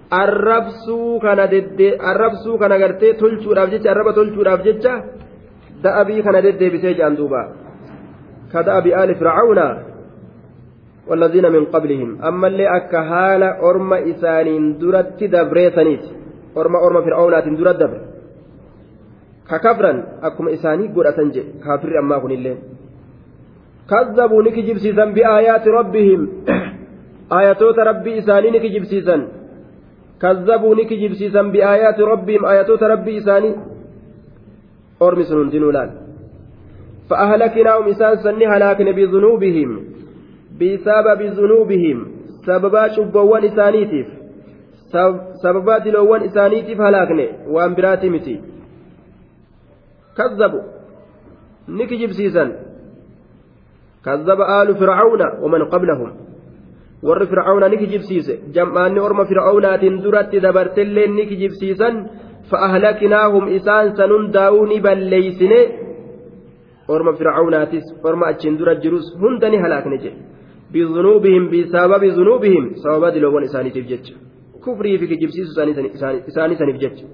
[0.09, 1.45] arrabsuu kana
[2.11, 4.93] arrabsuu kana gartee tolchuudhaaf jecha arraba tolchuudhaaf jecha
[5.83, 7.41] da'abii kana deddeebisee jedhan duuba
[8.51, 9.67] ka da'abii aali fircauna
[11.09, 16.03] والذين من قبلهم أما اللي أكا هالا أرم إسانين درت دبريسانيت
[16.57, 18.01] أرم أرم فرعونات درت دبر
[19.45, 22.78] kakafran akkuma isaanii godhatan jedhe kaafirri ammaa kunillee kazzabuu
[25.78, 26.28] rabbihim
[27.30, 29.26] ayatoota rabbii isaanii ni kijibsiisan
[30.18, 33.54] kazzabuu ni kijibsiisan biaayaati rabbihim ayatoota rabbii isaanii
[35.00, 35.90] ormi sun hundinuu laal
[37.10, 39.70] فأهلكناهم إسان سني هلاكن بذنوبهم
[40.60, 41.98] بسبب ذنوبهم
[42.46, 44.06] سببا شبوان إسانيتيف
[45.42, 48.40] سببا دلوان إسانيتيف هلاكن وأن براتي متي
[50.16, 50.62] كذبوا
[51.68, 52.69] نكجب سيسا
[54.04, 56.10] كذب آل فرعون ومن قبلهم
[57.82, 61.94] kijibsiise jam'aanni orma fir'aawnaatiin duratti dabartellee ni kijibsiisan
[62.50, 65.60] fa'ahlakinaahum isaan sanun daa'uu ni balleeysine
[66.94, 70.20] orma fir'aawnaatis orma achiin dura jirus hunda ni halaakne jedhe
[70.72, 74.14] bizunuubihim bisababi zunuubihim sababa diloowwan isaaniitiif jecha
[74.64, 75.50] kufrii fi kijibsiisu
[76.30, 77.04] isaanii saniif jecha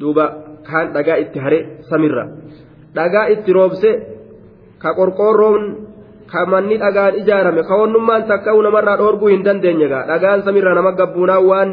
[0.00, 0.24] duuba
[0.68, 1.58] kaan dhagaa itti hare
[1.90, 2.24] samirra
[2.96, 3.90] dhagaa itti roobse
[4.82, 5.62] ka qorqoorroon
[6.32, 10.92] ka manni dhagaan ijaarame ka wannummaan takka'u namarraa dhoorguu hin dandeenye gaa dhagaan samirra nama
[11.00, 11.70] gabbuunaa waan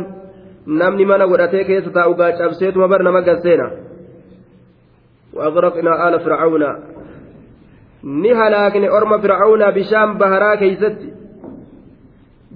[0.82, 3.68] namni mana godhatee keessa taa'u gaa cabseetuma bar nama gasseena
[5.36, 6.64] وأغرقنا آل فرعون
[8.22, 11.08] ni halaakne orma fir'aawnaa bishaan baharaa keeysatti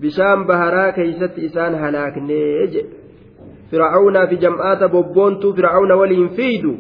[0.02, 2.94] bishaan baharaa keeysatti isaan halaaknee jedhe
[3.72, 6.72] fir'aawnaa fi jam'aata bobboontuu fir'aawna waliin fiidu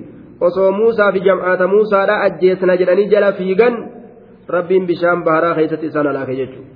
[0.47, 3.75] osoo muusaa fi jam'aata muusaadha ajjeesna jedhanii jala fiigan
[4.55, 6.69] rabbiin bishaan baharaa keeysatti isaan halaake jechuudha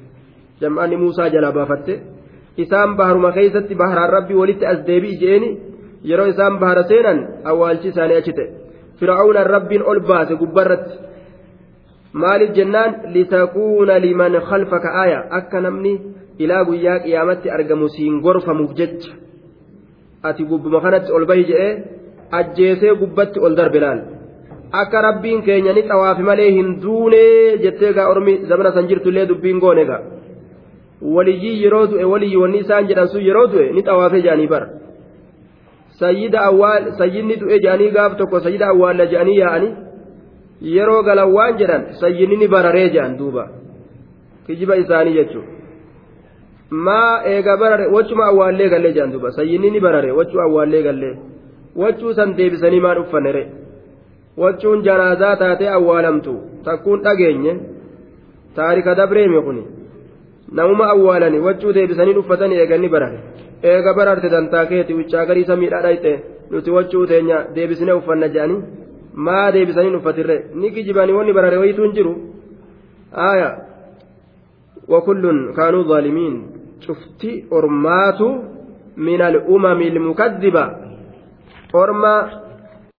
[0.61, 1.93] jam'aanni muusaa jalaa baafatte
[2.63, 5.49] isaan baharuma keeysatti baharaan rabbii walitti as deebi'i je'eni
[6.09, 8.47] yeroo isaan bahara seenan awwaalchi isaanii achi ta'e.
[8.99, 10.95] Fir'aawnaan rabbiin ol baase gubbarratti
[12.21, 12.91] maaliif jennaan?
[13.15, 15.19] Litakuuna liman khalfaka aaya.
[15.39, 15.93] Akka namni
[16.43, 19.11] ilaa guyyaa qiyaamatti argamu siin gorfamuuf jecha.
[20.27, 21.73] Ati gubbuma kanatti ol bahi jedhee
[22.39, 23.99] ajjeesee gubbatti ol darbe laal
[24.81, 29.59] akka rabbiin keenya ni xawaafi malee hin duunee jettee gaa ormi zamana san jirtullee dubbiin
[29.63, 30.01] goone gaa
[31.15, 34.67] waliyyii yeroo du'e waliyyi wanni isaan jedhan sun yeroo du'e ni xawaafee jedhanii bara
[36.01, 39.71] sayyida awwaal sayyidni du'e jedhanii gaaf tokko sayyida awwaalla jedhanii yaa'anii
[40.75, 43.43] yeroo galan waan jedhan sayyidni ni bararee jedhan duuba
[44.47, 45.51] kijiba isaanii jechuudha
[46.87, 51.13] maa eega barare wachuma awwaallee gallee jedhan duuba sayyinni ni barare wachuu awwaallee gallee
[51.82, 53.42] wachuu san deebisanii maan uffannere
[54.42, 56.34] wachuun janaazaa taatee awwaalamtu
[56.64, 57.52] takkuun dhageenye
[58.56, 59.62] taarika dabreeme kuni
[60.60, 63.20] namuma awwaalani wachuu deebisanii uffatanii eeganni barare
[63.70, 66.12] eega bararte dantaa keeti wiccaa gariisa miidhaa dhayxe
[66.50, 68.62] nuti wachuu teenya deebisine uffanna jedhanii
[69.28, 72.14] maa deebisanii uffatirre ni kijibanii wanni barare wayituu hin jiru
[73.30, 73.50] aya
[74.88, 76.34] وكل كانوا ظالمين
[76.80, 78.20] شفتي أرمات
[78.96, 80.64] من الأمم المكذبة
[81.75, 82.29] أرمى